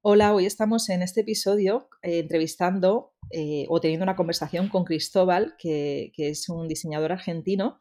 Hola, 0.00 0.32
hoy 0.32 0.46
estamos 0.46 0.88
en 0.90 1.02
este 1.02 1.22
episodio 1.22 1.88
eh, 2.02 2.20
entrevistando 2.20 3.14
eh, 3.32 3.66
o 3.68 3.80
teniendo 3.80 4.04
una 4.04 4.14
conversación 4.14 4.68
con 4.68 4.84
Cristóbal, 4.84 5.54
que, 5.58 6.12
es 6.16 6.48
un 6.48 6.68
diseñador 6.68 7.10
argentino, 7.10 7.80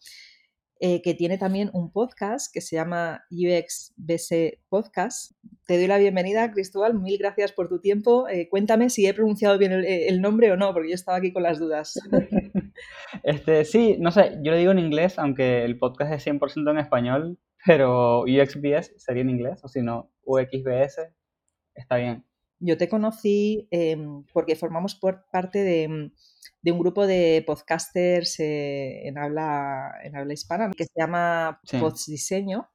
eh, 0.80 1.04
que 1.04 1.14
tiene 1.14 1.38
también 1.38 1.70
un 1.74 1.92
podcast 1.92 2.52
que 2.52 2.60
se 2.60 2.76
llama 2.76 3.24
UXBC 3.30 4.62
Podcast. 4.68 5.34
Te 5.68 5.78
doy 5.78 5.86
la 5.86 6.00
bienvenida, 6.00 6.52
Cristóbal. 6.52 7.00
Mil 7.00 7.20
gracias 7.20 7.52
por 7.52 7.70
tu 7.70 7.80
tiempo. 7.82 8.26
cuéntame 8.50 8.90
si 8.90 9.06
he 9.06 9.14
pronunciado 9.14 9.60
bien 9.60 9.72
el, 9.74 10.20
nombre 10.20 10.52
o 10.52 10.58
no, 10.58 10.74
porque 10.74 10.90
yo 10.90 10.96
estaba 10.96 11.20
aquí 11.20 11.32
con 11.32 11.44
las 11.44 11.60
dudas. 11.60 12.00
Este, 13.24 13.66
sí, 13.66 13.96
no 14.00 14.12
sé, 14.12 14.38
yo 14.44 14.52
lo 14.52 14.58
digo 14.58 14.72
en 14.72 14.80
inglés, 14.80 15.18
aunque 15.18 15.66
el 15.66 15.80
podcast 15.80 16.14
es 16.14 16.28
100% 16.28 16.70
en 16.70 16.78
español, 16.78 17.40
pero 17.66 18.22
UXBS 18.22 18.94
sería 18.98 19.24
en 19.24 19.32
inglés, 19.32 19.60
o 19.64 19.68
si 19.68 19.82
no, 19.82 20.12
UXBS 20.24 21.00
está 21.78 21.98
bien. 21.98 22.26
Yo 22.60 22.78
te 22.78 22.90
conocí 22.90 23.68
em, 23.72 24.24
porque 24.34 24.56
formamos 24.56 24.96
por 24.96 25.26
parte 25.32 25.64
de, 25.64 26.12
un 26.72 26.80
grupo 26.80 27.08
de 27.08 27.44
podcasters 27.48 28.40
eh, 28.40 29.08
en, 29.08 29.18
habla, 29.18 29.94
en 30.04 30.18
habla 30.18 30.34
hispana 30.34 30.72
que 30.76 30.86
se 30.86 30.94
llama 30.96 31.62
sí. 31.64 31.80
Diseño. 32.08 32.70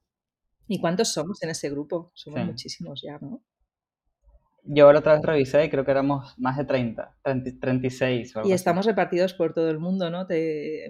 ¿Y 0.68 0.80
cuántos 0.80 1.12
somos 1.12 1.42
en 1.42 1.50
ese 1.50 1.68
grupo? 1.68 2.10
Somos 2.14 2.46
muchísimos 2.46 3.02
ya, 3.02 3.18
¿no? 3.20 3.42
Yo 4.64 4.86
ahora 4.86 5.00
otra 5.00 5.14
vez 5.14 5.22
revisé 5.22 5.64
y 5.64 5.70
creo 5.70 5.84
que 5.84 5.90
éramos 5.90 6.38
más 6.38 6.56
de 6.56 6.64
30, 6.64 7.16
36. 7.60 8.34
y 8.44 8.52
estamos 8.52 8.86
repartidos 8.86 9.34
por 9.34 9.52
todo 9.52 9.68
el 9.68 9.80
mundo, 9.80 10.08
¿no? 10.08 10.26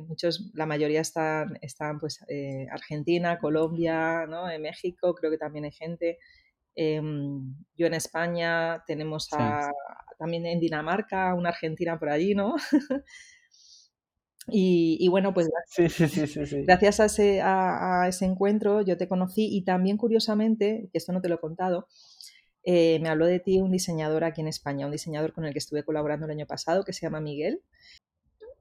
muchos, 0.07 0.51
la 0.53 0.67
mayoría 0.67 1.01
están, 1.01 1.59
están 1.63 1.99
pues, 1.99 2.23
eh, 2.29 2.67
Argentina, 2.71 3.39
Colombia, 3.39 4.27
¿no? 4.27 4.51
En 4.51 4.61
México 4.61 5.15
creo 5.15 5.31
que 5.31 5.39
también 5.39 5.65
hay 5.65 5.73
gente. 5.73 6.19
Em, 6.75 7.55
yo 7.77 7.87
en 7.87 7.95
España, 7.95 8.83
tenemos 8.87 9.29
también 10.19 10.47
en 10.47 10.61
Dinamarca, 10.61 11.35
una 11.35 11.51
argentina 11.51 11.99
por 11.99 12.09
allí, 12.09 12.35
¿no? 12.35 12.55
y, 14.49 15.07
bueno, 15.09 15.35
pues 15.35 15.51
gracias 16.67 17.01
a, 17.01 17.05
ese, 17.07 17.41
a, 17.43 18.07
ese, 18.09 18.25
encuentro 18.25 18.83
yo 18.83 18.97
te 18.97 19.09
conocí 19.09 19.49
y 19.51 19.65
también 19.65 19.97
curiosamente, 19.97 20.89
que 20.93 20.99
esto 20.99 21.13
no 21.13 21.21
te 21.21 21.29
lo 21.29 21.37
he 21.37 21.41
contado, 21.41 21.89
eh, 22.65 23.01
me 23.01 23.09
habló 23.09 23.27
de 23.27 23.41
ti 23.41 23.61
un 23.61 23.73
diseñador 23.73 24.25
aquí 24.25 24.41
en 24.41 24.49
España, 24.49 24.87
un 24.87 24.93
diseñador 24.93 25.33
con 25.33 25.45
el 25.45 25.53
que 25.53 25.59
estuve 25.59 25.85
colaborando 25.85 26.27
el 26.27 26.33
año 26.33 26.47
pasado, 26.47 26.85
que 26.85 26.93
se 26.93 27.05
llama 27.05 27.21
Miguel. 27.21 27.61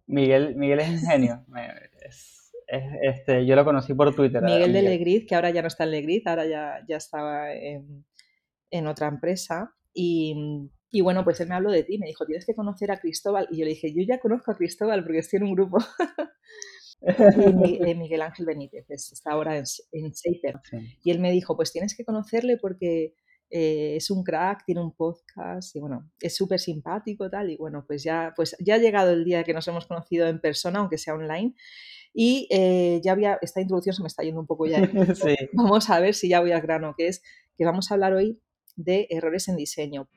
Miguel, 0.08 0.56
Miguel 0.56 0.80
es 0.80 0.90
ingenio. 0.90 1.46
Este, 3.02 3.46
yo 3.46 3.56
lo 3.56 3.66
conocí 3.66 3.94
por 3.94 4.14
Twitter. 4.16 4.42
Miguel, 4.42 4.74
de 4.74 4.82
Legrid, 4.82 5.28
que 5.28 5.36
ahora 5.36 5.50
ya 5.50 5.62
no 5.62 5.68
está 5.68 5.84
en 5.84 5.92
Legrid, 5.92 6.28
ahora 6.28 6.46
ya, 6.46 6.86
ya 6.88 6.98
estaba 6.98 7.54
en, 7.54 8.06
en 8.70 8.88
otra 8.88 9.08
empresa. 9.08 9.76
Y, 9.94 10.70
y, 10.90 11.02
bueno, 11.02 11.24
pues 11.24 11.40
él 11.42 11.50
me 11.50 11.56
habló 11.56 11.72
de 11.72 11.84
ti, 11.84 11.98
me 11.98 12.08
dijo, 12.08 12.26
tienes 12.26 12.46
que 12.46 12.56
conocer 12.56 12.92
a 12.92 13.00
Cristóbal. 13.00 13.48
Y 13.52 13.58
yo 13.58 13.66
le 13.66 13.72
dije, 13.72 13.94
yo 13.94 14.04
ya 14.08 14.20
conozco 14.20 14.52
a 14.52 14.58
Cristóbal 14.58 15.04
porque 15.04 15.20
estoy 15.20 15.38
en 15.38 15.44
un 15.44 15.56
grupo. 15.56 15.78
y 17.02 17.90
eh, 17.90 17.96
Miguel 17.96 18.22
Ángel 18.22 18.46
Benítez, 18.46 18.86
está 18.90 19.32
ahora 19.32 19.58
en, 19.58 19.64
en 19.92 20.12
Y 21.04 21.12
él 21.12 21.20
me 21.20 21.32
dijo, 21.32 21.56
pues 21.56 21.72
tienes 21.72 21.96
que 21.96 22.06
conocerle 22.06 22.58
porque 22.58 23.16
eh, 23.50 23.98
es 23.98 24.10
un 24.12 24.24
crack, 24.24 24.64
tiene 24.66 24.82
un 24.82 24.96
podcast 24.96 25.76
y 25.76 25.80
bueno, 25.80 26.10
es 26.20 26.36
súper 26.36 26.60
simpático 26.60 27.30
tal. 27.30 27.50
Y 27.50 27.58
bueno, 27.58 27.84
pues 27.86 28.04
ya, 28.04 28.34
pues 28.36 28.56
ya 28.60 28.76
ha 28.76 28.78
llegado 28.78 29.12
el 29.12 29.26
día 29.26 29.44
que 29.44 29.54
nos 29.54 29.68
hemos 29.68 29.88
conocido 29.88 30.28
en 30.28 30.40
persona, 30.40 30.80
aunque 30.80 30.98
sea 30.98 31.16
online. 31.16 31.54
Y 32.14 32.48
eh, 32.52 33.00
ya 33.04 33.14
había, 33.14 33.38
esta 33.42 33.62
introducción 33.62 33.96
se 33.96 34.02
me 34.02 34.08
está 34.08 34.24
yendo 34.24 34.42
un 34.42 34.48
poco 34.48 34.68
ya. 34.68 34.82
Vamos 35.54 35.90
a 35.90 36.00
ver 36.00 36.14
si 36.14 36.30
ya 36.30 36.42
voy 36.42 36.52
al 36.52 36.62
grano, 36.62 36.94
que 36.98 37.08
es 37.08 37.22
que 37.58 37.66
vamos 37.66 37.92
a 37.92 37.94
hablar 37.94 38.14
hoy 38.14 38.42
de 38.76 39.08
errores 39.10 39.48
en 39.48 39.56
diseño. 39.56 40.10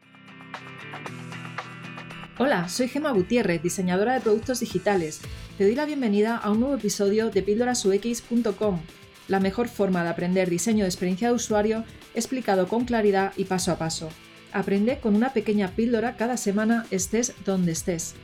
Hola, 2.38 2.68
soy 2.68 2.88
Gema 2.88 3.12
Gutiérrez, 3.12 3.62
diseñadora 3.62 4.14
de 4.14 4.20
productos 4.20 4.60
digitales. 4.60 5.20
Te 5.56 5.64
doy 5.64 5.74
la 5.74 5.84
bienvenida 5.84 6.36
a 6.36 6.50
un 6.50 6.60
nuevo 6.60 6.74
episodio 6.74 7.30
de 7.30 7.42
píldorasux.com, 7.42 8.80
la 9.28 9.40
mejor 9.40 9.68
forma 9.68 10.02
de 10.02 10.08
aprender 10.08 10.50
diseño 10.50 10.84
de 10.84 10.88
experiencia 10.88 11.28
de 11.28 11.34
usuario 11.34 11.84
explicado 12.14 12.66
con 12.66 12.86
claridad 12.86 13.32
y 13.36 13.44
paso 13.44 13.70
a 13.70 13.78
paso. 13.78 14.08
Aprende 14.52 14.98
con 14.98 15.14
una 15.14 15.32
pequeña 15.32 15.68
píldora 15.76 16.16
cada 16.16 16.36
semana 16.36 16.86
estés 16.90 17.34
donde 17.44 17.72
estés. 17.72 18.14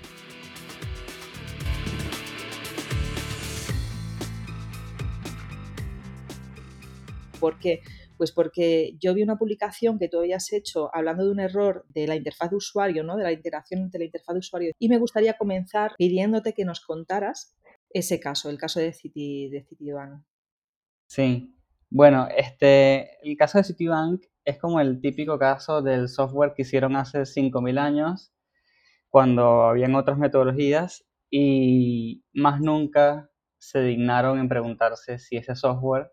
¿Por 7.41 7.59
qué? 7.59 7.81
Pues 8.17 8.33
porque 8.33 8.97
yo 9.01 9.15
vi 9.15 9.23
una 9.23 9.39
publicación 9.39 9.99
que 9.99 10.09
tú 10.09 10.19
habías 10.19 10.53
hecho 10.53 10.95
hablando 10.95 11.25
de 11.25 11.31
un 11.31 11.41
error 11.41 11.87
de 11.89 12.07
la 12.07 12.17
interfaz 12.17 12.51
de 12.51 12.57
usuario, 12.57 13.03
¿no? 13.03 13.17
De 13.17 13.25
la 13.25 13.33
interacción 13.33 13.81
entre 13.81 14.01
la 14.01 14.05
interfaz 14.05 14.35
de 14.35 14.41
usuario. 14.41 14.73
Y 14.79 14.89
me 14.89 14.99
gustaría 14.99 15.35
comenzar 15.39 15.95
pidiéndote 15.97 16.53
que 16.53 16.65
nos 16.65 16.81
contaras 16.81 17.57
ese 17.89 18.21
caso, 18.21 18.51
el 18.51 18.59
caso 18.59 18.79
de, 18.79 18.93
City, 18.93 19.49
de 19.49 19.65
Citibank. 19.65 20.23
Sí, 21.07 21.57
bueno, 21.89 22.29
este, 22.37 23.19
el 23.29 23.37
caso 23.37 23.59
de 23.59 23.65
Citibank 23.65 24.23
es 24.45 24.59
como 24.59 24.81
el 24.81 25.01
típico 25.01 25.39
caso 25.39 25.83
del 25.83 26.09
software 26.09 26.53
que 26.55 26.63
hicieron 26.63 26.95
hace 26.97 27.21
5.000 27.21 27.79
años, 27.79 28.33
cuando 29.09 29.65
habían 29.65 29.97
otras 29.97 30.19
metodologías 30.19 31.05
y 31.31 32.25
más 32.33 32.61
nunca 32.61 33.31
se 33.59 33.83
dignaron 33.83 34.39
en 34.39 34.49
preguntarse 34.49 35.19
si 35.19 35.37
ese 35.37 35.55
software 35.55 36.13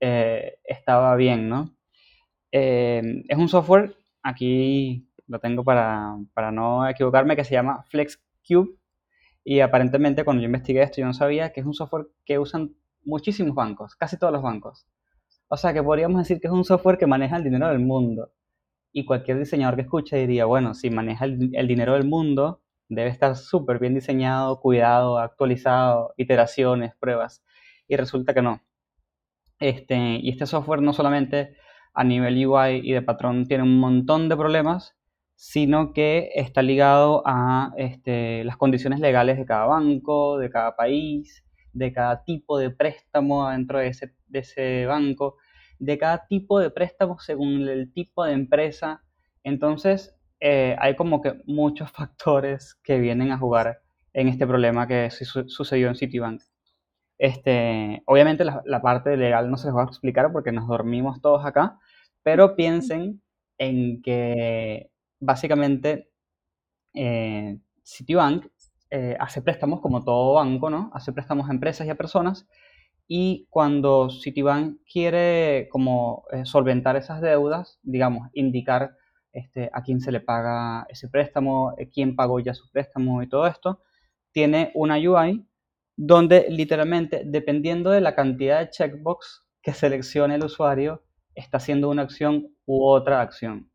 eh, 0.00 0.58
estaba 0.64 1.14
bien, 1.16 1.48
¿no? 1.48 1.74
Eh, 2.52 3.24
es 3.28 3.38
un 3.38 3.48
software, 3.48 3.96
aquí 4.22 5.08
lo 5.26 5.38
tengo 5.40 5.64
para, 5.64 6.16
para, 6.34 6.50
no 6.50 6.88
equivocarme, 6.88 7.36
que 7.36 7.44
se 7.44 7.54
llama 7.54 7.82
FlexCube. 7.88 8.76
Y 9.44 9.60
aparentemente 9.60 10.24
cuando 10.24 10.42
yo 10.42 10.46
investigué 10.46 10.82
esto 10.82 11.00
yo 11.00 11.06
no 11.06 11.14
sabía 11.14 11.52
que 11.52 11.60
es 11.60 11.66
un 11.66 11.74
software 11.74 12.08
que 12.24 12.38
usan 12.38 12.74
muchísimos 13.04 13.54
bancos, 13.54 13.96
casi 13.96 14.18
todos 14.18 14.32
los 14.32 14.42
bancos. 14.42 14.86
O 15.48 15.56
sea 15.56 15.72
que 15.72 15.82
podríamos 15.82 16.18
decir 16.18 16.40
que 16.40 16.48
es 16.48 16.52
un 16.52 16.64
software 16.64 16.98
que 16.98 17.06
maneja 17.06 17.36
el 17.36 17.44
dinero 17.44 17.68
del 17.68 17.80
mundo. 17.80 18.32
Y 18.92 19.04
cualquier 19.04 19.38
diseñador 19.38 19.76
que 19.76 19.82
escuche 19.82 20.16
diría, 20.16 20.44
bueno, 20.46 20.74
si 20.74 20.90
maneja 20.90 21.24
el, 21.24 21.50
el 21.54 21.68
dinero 21.68 21.94
del 21.94 22.04
mundo, 22.04 22.62
debe 22.88 23.10
estar 23.10 23.36
súper 23.36 23.78
bien 23.78 23.94
diseñado, 23.94 24.60
cuidado, 24.60 25.18
actualizado, 25.18 26.14
iteraciones, 26.16 26.94
pruebas. 26.98 27.42
Y 27.86 27.96
resulta 27.96 28.34
que 28.34 28.42
no. 28.42 28.60
Este, 29.60 29.96
y 30.20 30.30
este 30.30 30.46
software 30.46 30.82
no 30.82 30.92
solamente 30.92 31.56
a 31.94 32.04
nivel 32.04 32.46
UI 32.46 32.80
y 32.84 32.92
de 32.92 33.02
patrón 33.02 33.46
tiene 33.46 33.64
un 33.64 33.78
montón 33.80 34.28
de 34.28 34.36
problemas, 34.36 34.96
sino 35.34 35.92
que 35.92 36.30
está 36.34 36.62
ligado 36.62 37.22
a 37.24 37.72
este, 37.76 38.44
las 38.44 38.56
condiciones 38.56 39.00
legales 39.00 39.38
de 39.38 39.46
cada 39.46 39.66
banco, 39.66 40.38
de 40.38 40.50
cada 40.50 40.74
país, 40.76 41.44
de 41.72 41.92
cada 41.92 42.24
tipo 42.24 42.58
de 42.58 42.70
préstamo 42.70 43.48
dentro 43.48 43.78
de 43.78 43.94
ese, 44.32 44.86
banco, 44.86 45.36
de 45.78 45.98
cada 45.98 46.26
tipo 46.26 46.58
de 46.58 46.70
préstamo 46.70 47.18
según 47.20 47.68
el 47.68 47.92
tipo 47.92 48.24
de 48.24 48.32
empresa. 48.32 49.04
Entonces, 49.44 50.16
eh, 50.40 50.76
hay 50.80 50.96
como 50.96 51.20
que 51.22 51.40
muchos 51.46 51.90
factores 51.92 52.74
que 52.82 52.98
vienen 52.98 53.30
a 53.30 53.38
jugar 53.38 53.80
en 54.12 54.28
este 54.28 54.46
problema 54.46 54.88
que 54.88 55.10
sucedió 55.10 55.88
en 55.88 55.94
Citibank. 55.94 56.42
Este, 57.18 58.02
obviamente 58.06 58.44
la, 58.44 58.80
parte 58.80 59.16
legal 59.16 59.50
no 59.50 59.56
se 59.56 59.66
les 59.66 59.76
va 59.76 59.82
a 59.82 59.86
explicar 59.86 60.32
porque 60.32 60.52
nos 60.52 60.68
dormimos 60.68 61.20
todos 61.20 61.44
acá, 61.44 61.78
pero 62.22 62.54
piensen 62.54 63.20
en 63.58 64.00
que 64.02 64.90
básicamente 65.18 66.10
eh, 66.94 67.58
Citibank 67.84 68.46
eh, 68.90 69.16
hace 69.18 69.42
préstamos 69.42 69.80
como 69.80 70.04
todo 70.04 70.34
banco, 70.34 70.70
¿no? 70.70 70.90
Hace 70.94 71.12
préstamos 71.12 71.48
a 71.48 71.52
empresas 71.52 71.86
y 71.86 71.90
a 71.90 71.96
personas 71.96 72.46
y 73.08 73.46
cuando 73.50 74.10
Citibank 74.10 74.78
quiere 74.90 75.68
como 75.70 76.24
eh, 76.30 76.44
solventar 76.44 76.96
esas 76.96 77.20
deudas, 77.20 77.80
digamos, 77.82 78.28
indicar 78.34 78.96
este, 79.32 79.70
a 79.72 79.82
quién 79.82 80.00
se 80.00 80.12
le 80.12 80.20
paga 80.20 80.86
ese 80.88 81.08
préstamo, 81.08 81.74
quién 81.92 82.14
pagó 82.16 82.38
ya 82.40 82.54
su 82.54 82.70
préstamo 82.70 83.22
y 83.22 83.28
todo 83.28 83.46
esto, 83.46 83.82
tiene 84.32 84.70
una 84.74 84.96
UI 84.96 85.47
donde 86.00 86.46
literalmente, 86.48 87.22
dependiendo 87.26 87.90
de 87.90 88.00
la 88.00 88.14
cantidad 88.14 88.60
de 88.60 88.70
checkbox 88.70 89.44
que 89.60 89.72
seleccione 89.74 90.36
el 90.36 90.44
usuario, 90.44 91.02
está 91.34 91.56
haciendo 91.56 91.90
una 91.90 92.02
acción 92.02 92.54
u 92.66 92.86
otra 92.86 93.20
acción. 93.20 93.68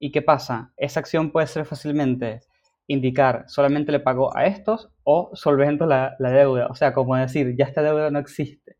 ¿Y 0.00 0.10
qué 0.10 0.22
pasa? 0.22 0.72
Esa 0.76 0.98
acción 0.98 1.30
puede 1.30 1.46
ser 1.46 1.64
fácilmente 1.66 2.40
indicar 2.88 3.44
solamente 3.46 3.92
le 3.92 4.00
pago 4.00 4.36
a 4.36 4.46
estos 4.46 4.90
o 5.04 5.30
solvento 5.34 5.86
la, 5.86 6.16
deuda. 6.18 6.66
O 6.66 6.74
sea, 6.74 6.92
como 6.92 7.14
decir, 7.14 7.54
ya 7.56 7.66
esta 7.66 7.82
deuda 7.82 8.10
no 8.10 8.18
existe. 8.18 8.78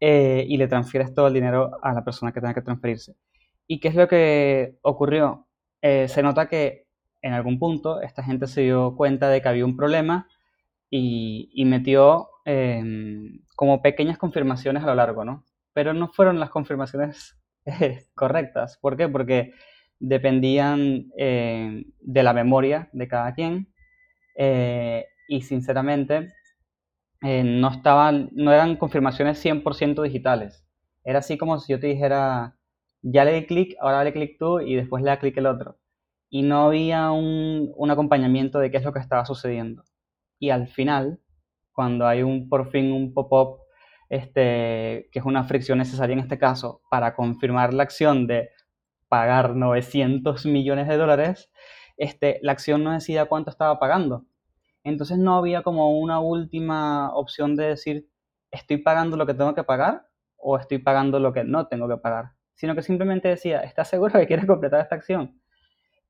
Eh, 0.00 0.44
y 0.48 0.56
le 0.56 0.66
transfieres 0.66 1.14
todo 1.14 1.28
el 1.28 1.34
dinero 1.34 1.78
a 1.80 1.92
la 1.92 2.02
persona 2.02 2.32
que 2.32 2.40
tenga 2.40 2.54
que 2.54 2.62
transferirse. 2.62 3.14
¿Y 3.68 3.78
qué 3.78 3.86
es 3.86 3.94
lo 3.94 4.08
que 4.08 4.78
ocurrió? 4.82 5.46
Eh, 5.80 6.08
se 6.08 6.24
nota 6.24 6.48
que 6.48 6.88
en 7.22 7.34
algún 7.34 7.60
punto 7.60 8.00
esta 8.00 8.24
gente 8.24 8.48
se 8.48 8.62
dio 8.62 8.96
cuenta 8.96 9.28
de 9.28 9.40
que 9.40 9.48
había 9.48 9.64
un 9.64 9.76
problema 9.76 10.26
y, 10.96 11.64
metió 11.64 12.28
em, 12.44 13.40
como 13.56 13.82
pequeñas 13.82 14.16
confirmaciones 14.18 14.84
a 14.84 14.86
lo 14.86 14.94
largo, 14.94 15.24
¿no? 15.24 15.44
Pero 15.72 15.92
no 15.92 16.08
fueron 16.08 16.38
las 16.38 16.50
confirmaciones 16.50 17.36
eh, 17.64 18.06
correctas. 18.14 18.78
¿Por 18.80 18.96
qué? 18.96 19.08
Porque 19.08 19.52
dependían 19.98 21.10
eh, 21.18 21.84
de 22.00 22.22
la 22.22 22.32
memoria 22.32 22.90
de 22.92 23.08
cada 23.08 23.34
quien 23.34 23.72
eh, 24.36 25.06
y 25.28 25.42
sinceramente 25.42 26.32
no, 27.22 27.70
estaban, 27.70 28.28
no 28.32 28.52
eran 28.52 28.76
confirmaciones 28.76 29.42
100% 29.42 30.02
digitales. 30.02 30.66
Era 31.04 31.20
así 31.20 31.38
como 31.38 31.58
si 31.58 31.72
yo 31.72 31.80
te 31.80 31.86
dijera, 31.86 32.58
ya 33.02 33.24
le 33.24 33.32
di 33.32 33.46
clic, 33.46 33.76
ahora 33.80 33.98
dale 33.98 34.12
clic 34.12 34.36
tú 34.38 34.60
y 34.60 34.74
después 34.76 35.02
le 35.02 35.10
da 35.10 35.18
clic 35.18 35.36
el 35.38 35.46
otro. 35.46 35.78
Y 36.28 36.42
no 36.42 36.66
había 36.66 37.12
un 37.12 37.90
acompañamiento 37.90 38.58
de 38.58 38.70
qué 38.70 38.76
es 38.76 38.84
lo 38.84 38.92
que 38.92 39.00
estaba 39.00 39.24
sucediendo. 39.24 39.84
Y 40.44 40.50
al 40.50 40.68
final, 40.68 41.20
cuando 41.72 42.06
hay 42.06 42.22
un 42.22 42.50
por 42.50 42.70
fin 42.70 42.92
un 42.92 43.14
pop-up 43.14 43.60
este, 44.10 45.08
que 45.10 45.18
es 45.18 45.24
una 45.24 45.44
fricción 45.44 45.78
necesaria 45.78 46.12
en 46.12 46.18
este 46.18 46.36
caso 46.36 46.82
para 46.90 47.14
confirmar 47.14 47.72
la 47.72 47.84
acción 47.84 48.26
de 48.26 48.50
pagar 49.08 49.56
900 49.56 50.44
millones 50.44 50.86
de 50.86 50.98
dólares, 50.98 51.50
este, 51.96 52.40
la 52.42 52.52
acción 52.52 52.84
no 52.84 52.92
decía 52.92 53.24
cuánto 53.24 53.48
estaba 53.48 53.78
pagando. 53.78 54.26
Entonces 54.82 55.16
no 55.16 55.34
había 55.38 55.62
como 55.62 55.98
una 55.98 56.20
última 56.20 57.14
opción 57.14 57.56
de 57.56 57.68
decir, 57.68 58.10
estoy 58.50 58.76
pagando 58.76 59.16
lo 59.16 59.24
que 59.24 59.32
tengo 59.32 59.54
que 59.54 59.64
pagar 59.64 60.08
o 60.36 60.58
estoy 60.58 60.76
pagando 60.76 61.20
lo 61.20 61.32
que 61.32 61.44
no 61.44 61.68
tengo 61.68 61.88
que 61.88 61.96
pagar, 61.96 62.32
sino 62.52 62.74
que 62.74 62.82
simplemente 62.82 63.28
decía, 63.28 63.60
¿estás 63.60 63.88
seguro 63.88 64.20
que 64.20 64.26
quieres 64.26 64.44
completar 64.44 64.82
esta 64.82 64.96
acción? 64.96 65.40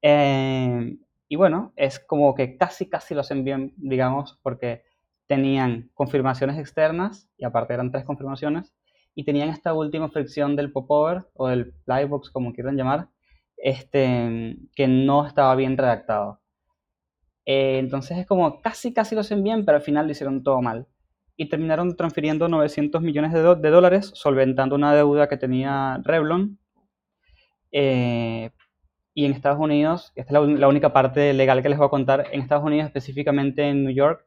Eh, 0.02 0.98
y 1.28 1.36
bueno, 1.36 1.72
es 1.76 1.98
como 1.98 2.34
que 2.34 2.56
casi, 2.56 2.88
casi 2.88 3.14
lo 3.14 3.20
hacen 3.20 3.44
bien, 3.44 3.72
digamos, 3.76 4.38
porque 4.42 4.84
tenían 5.26 5.90
confirmaciones 5.94 6.58
externas, 6.58 7.28
y 7.38 7.44
aparte 7.44 7.74
eran 7.74 7.90
tres 7.90 8.04
confirmaciones, 8.04 8.74
y 9.14 9.24
tenían 9.24 9.48
esta 9.48 9.72
última 9.72 10.08
fricción 10.10 10.56
del 10.56 10.72
popover 10.72 11.26
o 11.34 11.48
del 11.48 11.72
playbox, 11.84 12.30
como 12.30 12.52
quieran 12.52 12.76
llamar, 12.76 13.08
este, 13.56 14.56
que 14.74 14.88
no 14.88 15.26
estaba 15.26 15.54
bien 15.54 15.78
redactado. 15.78 16.40
Eh, 17.46 17.78
entonces 17.78 18.18
es 18.18 18.26
como 18.26 18.60
casi, 18.60 18.92
casi 18.92 19.14
lo 19.14 19.20
hacen 19.20 19.42
bien, 19.42 19.64
pero 19.64 19.76
al 19.76 19.82
final 19.82 20.06
lo 20.06 20.12
hicieron 20.12 20.42
todo 20.42 20.60
mal. 20.62 20.86
Y 21.36 21.48
terminaron 21.48 21.96
transfiriendo 21.96 22.48
900 22.48 23.02
millones 23.02 23.32
de, 23.32 23.70
dólares, 23.70 24.10
solventando 24.14 24.76
una 24.76 24.94
deuda 24.94 25.28
que 25.28 25.36
tenía 25.36 26.00
Revlon. 26.04 26.58
Eh, 27.72 28.50
y 29.14 29.24
en 29.24 29.32
Estados 29.32 29.60
Unidos, 29.60 30.12
esta 30.16 30.40
es 30.40 30.58
la, 30.58 30.68
única 30.68 30.92
parte 30.92 31.32
legal 31.32 31.62
que 31.62 31.68
les 31.68 31.78
voy 31.78 31.86
a 31.86 31.90
contar, 31.90 32.26
en 32.32 32.40
Estados 32.40 32.64
Unidos, 32.64 32.86
específicamente 32.86 33.62
en 33.62 33.84
New 33.84 33.94
York, 33.94 34.26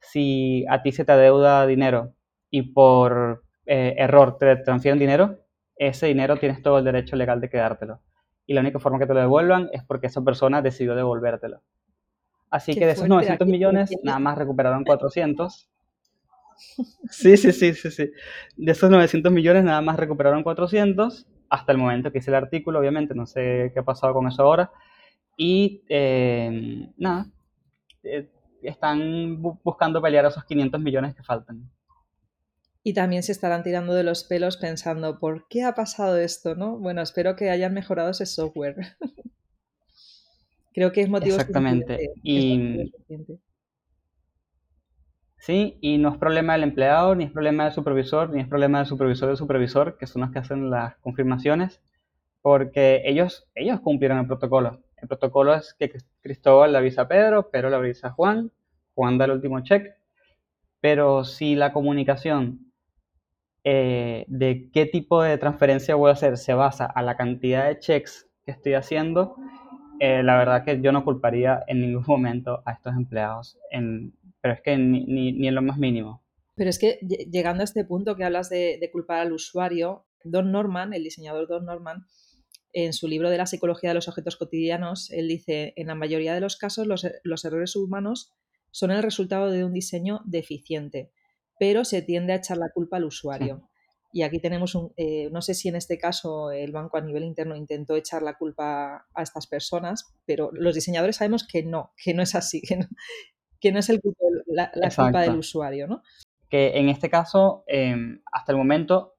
si 0.00 0.66
a 0.68 0.82
ti 0.82 0.90
se 0.90 1.04
te 1.04 1.12
adeuda 1.12 1.66
dinero 1.66 2.14
y 2.50 2.62
por 2.72 3.44
eh, 3.64 3.94
error 3.96 4.36
te 4.36 4.56
transfieren 4.56 4.98
dinero, 4.98 5.38
ese 5.76 6.06
dinero 6.06 6.36
tienes 6.36 6.62
todo 6.62 6.78
el 6.78 6.84
derecho 6.84 7.14
legal 7.14 7.40
de 7.40 7.48
quedártelo. 7.48 8.00
Y 8.44 8.54
la 8.54 8.60
única 8.60 8.80
forma 8.80 8.98
que 8.98 9.06
te 9.06 9.14
lo 9.14 9.20
devuelvan 9.20 9.70
es 9.72 9.84
porque 9.84 10.08
esa 10.08 10.22
persona 10.22 10.60
decidió 10.60 10.96
devolvértelo. 10.96 11.62
Así 12.50 12.74
que 12.74 12.86
de 12.86 12.92
esos 12.92 13.08
900 13.08 13.46
millones, 13.48 13.90
nada 14.02 14.18
más 14.18 14.36
recuperaron 14.36 14.84
400. 14.84 15.70
Sí, 17.08 17.36
sí, 17.36 17.52
sí, 17.52 17.72
sí, 17.72 17.90
sí. 17.90 18.10
De 18.56 18.72
esos 18.72 18.90
900 18.90 19.32
millones, 19.32 19.64
nada 19.64 19.80
más 19.80 19.96
recuperaron 19.96 20.42
400 20.42 21.26
hasta 21.48 21.72
el 21.72 21.78
momento 21.78 22.10
que 22.10 22.18
hice 22.18 22.30
el 22.30 22.36
artículo, 22.36 22.78
obviamente, 22.78 23.14
no 23.14 23.26
sé 23.26 23.70
qué 23.72 23.80
ha 23.80 23.84
pasado 23.84 24.14
con 24.14 24.26
eso 24.26 24.42
ahora. 24.42 24.70
Y 25.36 25.82
eh, 25.88 26.88
nada, 26.96 27.26
eh, 28.02 28.28
están 28.62 29.42
buscando 29.62 30.00
pelear 30.00 30.26
esos 30.26 30.44
500 30.44 30.80
millones 30.80 31.14
que 31.14 31.22
faltan. 31.22 31.70
Y 32.82 32.92
también 32.92 33.22
se 33.22 33.32
estarán 33.32 33.62
tirando 33.62 33.94
de 33.94 34.04
los 34.04 34.24
pelos 34.24 34.58
pensando, 34.58 35.18
¿por 35.18 35.48
qué 35.48 35.64
ha 35.64 35.74
pasado 35.74 36.18
esto? 36.18 36.54
¿no? 36.54 36.76
Bueno, 36.78 37.00
espero 37.00 37.34
que 37.34 37.48
hayan 37.50 37.72
mejorado 37.72 38.10
ese 38.10 38.26
software. 38.26 38.76
Creo 40.74 40.92
que 40.92 41.00
es 41.02 41.08
motivo 41.08 41.36
Exactamente. 41.36 42.10
Y... 42.22 42.92
Sí, 45.44 45.76
y 45.82 45.98
no 45.98 46.08
es 46.08 46.16
problema 46.16 46.54
del 46.54 46.62
empleado, 46.62 47.14
ni 47.14 47.24
es 47.24 47.30
problema 47.30 47.64
del 47.64 47.74
supervisor, 47.74 48.30
ni 48.30 48.40
es 48.40 48.48
problema 48.48 48.78
del 48.78 48.86
supervisor 48.86 49.28
del 49.28 49.36
supervisor, 49.36 49.98
que 49.98 50.06
son 50.06 50.22
los 50.22 50.30
que 50.30 50.38
hacen 50.38 50.70
las 50.70 50.96
confirmaciones, 51.02 51.82
porque 52.40 53.02
ellos, 53.04 53.46
ellos 53.54 53.78
cumplieron 53.80 54.16
el 54.20 54.26
protocolo. 54.26 54.80
El 54.96 55.06
protocolo 55.06 55.52
es 55.52 55.74
que 55.74 55.92
Cristóbal 56.22 56.72
le 56.72 56.78
avisa 56.78 57.02
a 57.02 57.08
Pedro, 57.08 57.50
Pedro 57.50 57.68
le 57.68 57.76
avisa 57.76 58.08
a 58.08 58.12
Juan, 58.12 58.52
Juan 58.94 59.18
da 59.18 59.26
el 59.26 59.32
último 59.32 59.60
check, 59.60 59.94
pero 60.80 61.24
si 61.24 61.56
la 61.56 61.74
comunicación 61.74 62.72
eh, 63.64 64.24
de 64.28 64.70
qué 64.72 64.86
tipo 64.86 65.22
de 65.22 65.36
transferencia 65.36 65.94
voy 65.94 66.08
a 66.08 66.14
hacer 66.14 66.38
se 66.38 66.54
basa 66.54 66.86
a 66.86 67.02
la 67.02 67.18
cantidad 67.18 67.66
de 67.66 67.78
checks 67.80 68.30
que 68.46 68.52
estoy 68.52 68.72
haciendo, 68.72 69.36
eh, 70.00 70.22
la 70.22 70.38
verdad 70.38 70.64
que 70.64 70.80
yo 70.80 70.90
no 70.90 71.04
culparía 71.04 71.62
en 71.66 71.82
ningún 71.82 72.04
momento 72.06 72.62
a 72.64 72.72
estos 72.72 72.94
empleados, 72.96 73.58
pero 74.44 74.56
es 74.56 74.60
que 74.60 74.76
ni, 74.76 75.48
en 75.48 75.54
lo 75.54 75.62
más 75.62 75.78
mínimo. 75.78 76.22
Pero 76.54 76.68
es 76.68 76.78
que 76.78 76.98
llegando 77.00 77.62
a 77.62 77.64
este 77.64 77.82
punto 77.86 78.14
que 78.14 78.24
hablas 78.24 78.50
de, 78.50 78.76
de 78.78 78.90
culpar 78.92 79.20
al 79.20 79.32
usuario, 79.32 80.04
Don 80.22 80.52
Norman, 80.52 80.92
el 80.92 81.02
diseñador 81.02 81.48
Don 81.48 81.64
Norman, 81.64 82.04
en 82.74 82.92
su 82.92 83.08
libro 83.08 83.30
de 83.30 83.38
la 83.38 83.46
psicología 83.46 83.88
de 83.88 83.94
los 83.94 84.06
objetos 84.06 84.36
cotidianos, 84.36 85.10
él 85.12 85.28
dice, 85.28 85.72
en 85.76 85.86
la 85.86 85.94
mayoría 85.94 86.34
de 86.34 86.42
los 86.42 86.58
casos 86.58 86.86
los, 86.86 87.44
errores 87.46 87.74
humanos 87.74 88.34
son 88.70 88.90
el 88.90 89.02
resultado 89.02 89.50
de 89.50 89.64
un 89.64 89.72
diseño 89.72 90.20
deficiente, 90.26 91.10
pero 91.58 91.86
se 91.86 92.02
tiende 92.02 92.34
a 92.34 92.36
echar 92.36 92.58
la 92.58 92.68
culpa 92.68 92.98
al 92.98 93.04
usuario. 93.04 93.70
Y 94.12 94.24
aquí 94.24 94.40
tenemos 94.40 94.74
un, 94.74 94.92
eh, 94.98 95.30
no 95.32 95.40
sé 95.40 95.54
si 95.54 95.70
en 95.70 95.76
este 95.76 95.96
caso 95.96 96.52
el 96.52 96.70
banco 96.70 96.98
a 96.98 97.00
nivel 97.00 97.24
interno 97.24 97.56
intentó 97.56 97.96
echar 97.96 98.22
la 98.22 98.36
culpa 98.36 99.06
a 99.14 99.22
estas 99.22 99.46
personas, 99.46 100.14
pero 100.26 100.50
los 100.52 100.74
diseñadores 100.74 101.16
sabemos 101.16 101.46
que 101.50 101.62
no, 101.62 101.94
que 101.96 102.12
no 102.12 102.22
es 102.22 102.34
así, 102.34 102.60
que 102.60 102.76
no, 102.76 102.86
es 103.68 103.88
el, 103.88 104.00
la, 104.46 104.70
culpa 104.70 105.22
del 105.22 105.38
usuario, 105.38 105.86
¿no? 105.86 106.02
Que 106.48 106.78
en 106.78 106.88
este 106.88 107.10
caso, 107.10 107.64
em, 107.66 108.22
hasta 108.30 108.52
el 108.52 108.58
momento, 108.58 109.14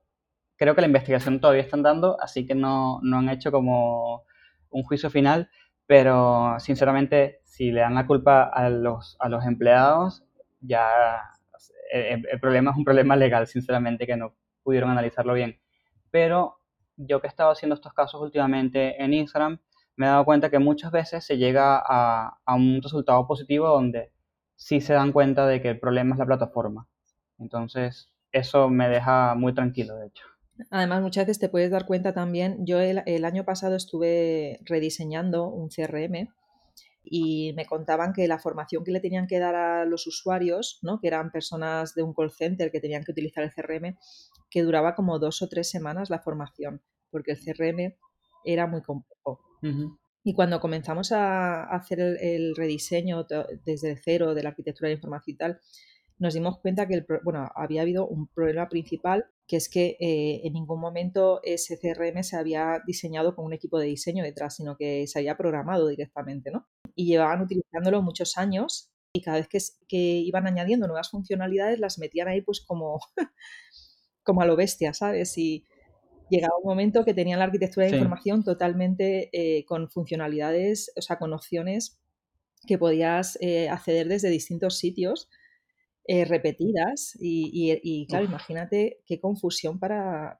creo 0.57 0.75
que 0.75 0.81
la 0.81 0.87
investigación 0.87 1.39
todavía 1.39 1.63
está 1.63 1.77
dando, 1.77 2.17
así 2.21 2.45
que 2.45 2.55
no, 2.55 3.01
han 3.01 3.29
hecho 3.29 3.51
como 3.51 4.23
un 4.69 4.83
juicio 4.83 5.09
final, 5.09 5.49
pero 5.85 6.55
sinceramente, 6.59 7.41
si 7.43 7.71
le 7.71 7.81
dan 7.81 7.95
la 7.95 8.07
culpa 8.07 8.43
a 8.43 8.69
los, 8.69 9.17
a 9.19 9.29
los 9.29 9.45
empleados, 9.45 10.23
ya 10.61 10.89
el, 11.91 12.39
problema 12.39 12.71
es 12.71 12.77
un 12.77 12.85
problema 12.85 13.15
legal, 13.15 13.47
sinceramente, 13.47 14.05
que 14.05 14.17
no 14.17 14.35
pudieron 14.63 14.89
analizarlo 14.89 15.33
bien. 15.33 15.59
Pero 16.11 16.59
yo 16.97 17.21
que 17.21 17.27
he 17.27 17.29
estado 17.29 17.51
haciendo 17.51 17.75
estos 17.75 17.93
casos 17.93 18.21
últimamente 18.21 19.01
en 19.03 19.13
Instagram, 19.13 19.59
me 19.95 20.07
he 20.07 20.09
dado 20.09 20.25
cuenta 20.25 20.49
que 20.49 20.59
muchas 20.59 20.91
veces 20.91 21.25
se 21.25 21.37
llega 21.37 21.77
a, 21.77 22.39
a 22.45 22.55
un 22.55 22.81
resultado 22.81 23.25
positivo 23.27 23.67
donde 23.67 24.11
sí 24.55 24.81
se 24.81 24.93
dan 24.93 25.11
cuenta 25.11 25.47
de 25.47 25.61
que 25.61 25.69
el 25.69 25.79
problema 25.79 26.15
es 26.15 26.19
la 26.19 26.25
plataforma. 26.25 26.87
Entonces, 27.37 28.11
eso 28.31 28.69
me 28.69 28.89
deja 28.89 29.35
muy 29.35 29.53
tranquilo, 29.53 29.95
de 29.95 30.07
hecho. 30.07 30.25
Además, 30.69 31.01
muchas 31.01 31.25
veces 31.25 31.39
te 31.39 31.49
puedes 31.49 31.69
dar 31.69 31.85
cuenta 31.85 32.13
también, 32.13 32.65
yo 32.65 32.79
el, 32.79 33.25
año 33.25 33.43
pasado 33.43 33.75
estuve 33.75 34.59
rediseñando 34.63 35.49
un 35.49 35.69
CRM 35.69 36.29
y 37.03 37.53
me 37.55 37.65
contaban 37.65 38.13
que 38.13 38.27
la 38.27 38.39
formación 38.39 38.83
que 38.83 38.91
le 38.91 39.01
tenían 39.01 39.27
que 39.27 39.37
dar 39.37 39.53
a 39.55 39.85
los 39.85 40.07
usuarios, 40.07 40.79
¿no? 40.81 40.99
que 40.99 41.07
eran 41.07 41.31
personas 41.31 41.93
de 41.93 42.03
un 42.03 42.13
call 42.13 42.31
center 42.31 42.71
que 42.71 42.79
tenían 42.79 43.03
que 43.03 43.11
utilizar 43.11 43.43
el 43.43 43.51
CRM, 43.53 43.97
que 44.49 44.63
duraba 44.63 44.95
como 44.95 45.19
dos 45.19 45.41
o 45.41 45.49
tres 45.49 45.69
semanas 45.69 46.09
la 46.09 46.19
formación, 46.19 46.81
porque 47.11 47.33
el 47.33 47.39
CRM 47.39 47.95
era 48.45 48.65
muy 48.65 48.81
complejo. 48.81 49.41
Y 50.27 50.33
cuando 50.33 50.59
comenzamos 50.59 51.11
a 51.11 51.65
hacer 51.65 51.99
el, 51.99 52.17
el 52.17 52.55
rediseño 52.55 53.27
desde 53.63 53.95
cero 53.95 54.33
de 54.33 54.41
la 54.41 54.49
arquitectura 54.49 54.89
de 54.89 54.95
información 54.95 55.35
y 55.35 55.37
tal, 55.37 55.59
nos 56.17 56.33
dimos 56.33 56.59
cuenta 56.59 56.87
que 56.87 56.95
el, 56.95 57.05
bueno, 57.23 57.47
había 57.55 57.83
habido 57.83 58.07
un 58.07 58.27
problema 58.27 58.67
principal, 58.67 59.25
que 59.47 59.57
es 59.57 59.69
que 59.69 59.97
eh, 59.99 60.41
en 60.43 60.53
ningún 60.53 60.79
momento 60.79 61.41
ese 61.43 61.77
CRM 61.77 62.23
se 62.23 62.37
había 62.37 62.81
diseñado 62.87 63.35
con 63.35 63.45
un 63.45 63.53
equipo 63.53 63.77
de 63.77 63.85
diseño 63.85 64.23
detrás, 64.23 64.55
sino 64.55 64.77
que 64.77 65.05
se 65.05 65.19
había 65.19 65.37
programado 65.37 65.87
directamente, 65.87 66.49
¿no? 66.49 66.67
Y 66.95 67.05
llevaban 67.05 67.41
utilizándolo 67.41 68.01
muchos 68.01 68.37
años 68.37 68.91
y 69.13 69.21
cada 69.21 69.37
vez 69.37 69.47
que, 69.47 69.59
que 69.87 69.97
iban 69.97 70.47
añadiendo 70.47 70.87
nuevas 70.87 71.11
funcionalidades 71.11 71.79
las 71.79 71.99
metían 71.99 72.29
ahí 72.29 72.41
pues 72.41 72.61
como, 72.65 72.99
como 74.23 74.41
a 74.41 74.45
lo 74.47 74.55
bestia, 74.55 74.93
¿sabes? 74.93 75.37
Y 75.37 75.65
llegaba 76.29 76.57
un 76.61 76.67
momento 76.67 77.05
que 77.05 77.13
tenían 77.13 77.39
la 77.39 77.45
arquitectura 77.45 77.87
de 77.87 77.93
información 77.93 78.43
totalmente 78.43 79.29
eh, 79.31 79.65
con 79.65 79.89
funcionalidades, 79.89 80.91
o 80.95 81.01
sea, 81.01 81.17
con 81.17 81.33
opciones 81.33 81.99
que 82.67 82.77
podías 82.77 83.37
eh, 83.41 83.69
acceder 83.69 84.07
desde 84.07 84.29
distintos 84.29 84.77
sitios 84.77 85.29
eh, 86.07 86.23
repetidas 86.23 87.17
y, 87.19 88.05
claro, 88.07 88.25
imagínate 88.25 88.99
qué 89.07 89.19
confusión 89.19 89.79
para, 89.79 90.39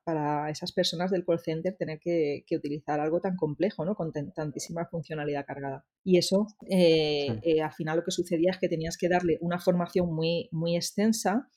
esas 0.52 0.72
personas 0.72 1.10
del 1.10 1.26
call 1.26 1.40
center 1.40 1.76
tener 1.76 2.00
que, 2.00 2.46
utilizar 2.52 3.00
algo 3.00 3.20
tan 3.20 3.36
complejo, 3.36 3.84
¿no? 3.84 3.96
Con 3.96 4.12
tantísima 4.12 4.86
funcionalidad 4.86 5.44
cargada. 5.44 5.84
Y 6.04 6.20
eso, 6.20 6.46
eh, 6.70 7.40
eh, 7.42 7.62
al 7.64 7.74
final 7.74 7.98
lo 7.98 8.04
que 8.04 8.12
sucedía 8.12 8.52
es 8.52 8.60
que 8.60 8.70
tenías 8.70 8.96
que 8.96 9.10
darle 9.10 9.40
una 9.42 9.58
formación 9.60 10.14
muy, 10.14 10.50
muy 10.52 10.76
extensa 10.76 11.50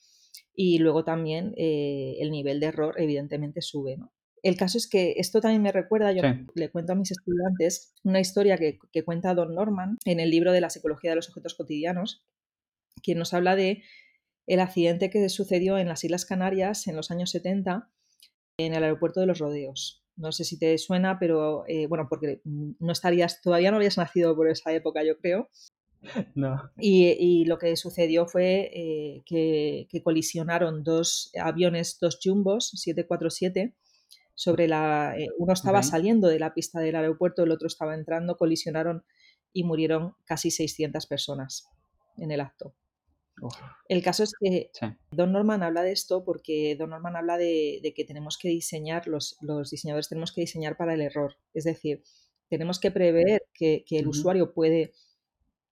y 0.55 0.79
luego 0.79 1.03
también 1.03 1.53
el 1.55 2.31
nivel 2.31 2.59
de 2.59 2.65
error 2.65 2.95
evidentemente 2.97 3.61
sube, 3.61 3.95
¿no? 3.95 4.11
El 4.43 4.57
caso 4.57 4.77
es 4.77 4.87
que 4.87 5.15
esto 5.17 5.41
también 5.41 5.61
me 5.61 5.71
recuerda, 5.71 6.11
yo 6.11 6.21
le 6.55 6.69
cuento 6.69 6.93
a 6.93 6.95
mis 6.95 7.11
estudiantes 7.11 7.93
una 8.03 8.19
historia 8.19 8.57
que, 8.57 8.79
que, 8.91 9.03
cuenta 9.03 9.33
Don 9.33 9.53
Norman 9.53 9.97
en 10.05 10.19
el 10.19 10.29
libro 10.29 10.51
de 10.51 10.61
la 10.61 10.69
psicología 10.69 11.11
de 11.11 11.17
los 11.17 11.29
objetos 11.29 11.55
cotidianos, 11.55 12.23
quien 13.03 13.19
nos 13.19 13.33
habla 13.33 13.55
de 13.55 13.83
el 14.47 14.59
accidente 14.59 15.09
que 15.09 15.29
sucedió 15.29 15.77
en 15.77 15.87
las 15.87 16.03
Islas 16.03 16.25
Canarias 16.25 16.87
en 16.87 16.95
los 16.95 17.11
años 17.11 17.29
70 17.29 17.89
en 18.57 18.73
el 18.73 18.83
aeropuerto 18.83 19.19
de 19.19 19.27
los 19.27 19.39
Rodeos. 19.39 20.03
No 20.17 20.31
sé 20.31 20.43
si 20.43 20.59
te 20.59 20.77
suena, 20.77 21.17
pero 21.17 21.63
eh, 21.67 21.87
bueno, 21.87 22.07
porque 22.09 22.41
no 22.43 22.91
estarías, 22.91 23.41
todavía 23.41 23.71
no 23.71 23.77
habías 23.77 23.97
nacido 23.97 24.35
por 24.35 24.49
esa 24.49 24.73
época, 24.73 25.03
yo 25.03 25.17
creo. 25.17 25.49
No. 26.33 26.71
Y, 26.77 27.43
lo 27.43 27.57
que 27.57 27.75
sucedió 27.75 28.25
fue 28.25 28.71
eh, 28.73 29.21
que, 29.25 30.01
colisionaron 30.01 30.81
dos 30.85 31.29
aviones, 31.37 31.97
dos 31.99 32.19
jumbos 32.23 32.69
747, 32.69 33.75
sobre 34.39 34.69
la. 34.69 35.15
Eh, 35.17 35.27
uno 35.37 35.51
estaba 35.51 35.83
saliendo 35.83 36.29
de 36.29 36.39
la 36.39 36.53
pista 36.53 36.79
del 36.79 36.95
aeropuerto, 36.95 37.43
el 37.43 37.51
otro 37.51 37.67
estaba 37.67 37.93
entrando, 37.93 38.37
colisionaron 38.37 39.03
y 39.51 39.65
murieron 39.65 40.15
casi 40.23 40.49
600 40.49 41.05
personas 41.07 41.67
en 42.15 42.31
el 42.31 42.39
acto. 42.39 42.73
El 43.89 44.01
caso 44.01 44.23
es 44.23 44.31
que 44.39 44.71
Don 45.11 45.33
Norman 45.33 45.61
habla 45.61 45.81
de 45.81 45.91
esto 45.91 46.23
porque 46.23 46.77
Don 46.79 46.91
Norman 46.91 47.17
habla 47.17 47.37
de, 47.37 47.81
que 47.93 48.05
tenemos 48.05 48.37
que 48.37 48.47
diseñar, 48.47 49.07
los, 49.07 49.37
diseñadores 49.69 50.07
tenemos 50.07 50.31
que 50.31 50.41
diseñar 50.41 50.77
para 50.77 50.93
el 50.93 51.01
error. 51.01 51.35
Es 51.53 51.65
decir, 51.65 52.01
tenemos 52.47 52.79
que 52.79 52.91
prever 52.91 53.43
que, 53.53 53.83
el 53.89 54.07
usuario 54.07 54.53
puede 54.53 54.93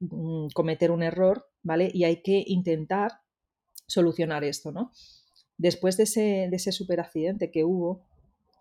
mm, 0.02 0.48
cometer 0.54 0.92
un 0.92 1.04
error, 1.04 1.48
¿vale? 1.64 1.90
Y 1.94 2.04
hay 2.04 2.22
que 2.22 2.44
intentar 2.48 3.22
solucionar 3.86 4.44
esto, 4.44 4.74
¿no? 4.74 4.92
Después 5.58 5.96
de 5.96 6.04
ese, 6.04 6.48
de 6.50 6.56
ese 6.58 6.74
super 6.74 7.00
accidente 7.00 7.50
que 7.50 7.64
hubo, 7.64 8.06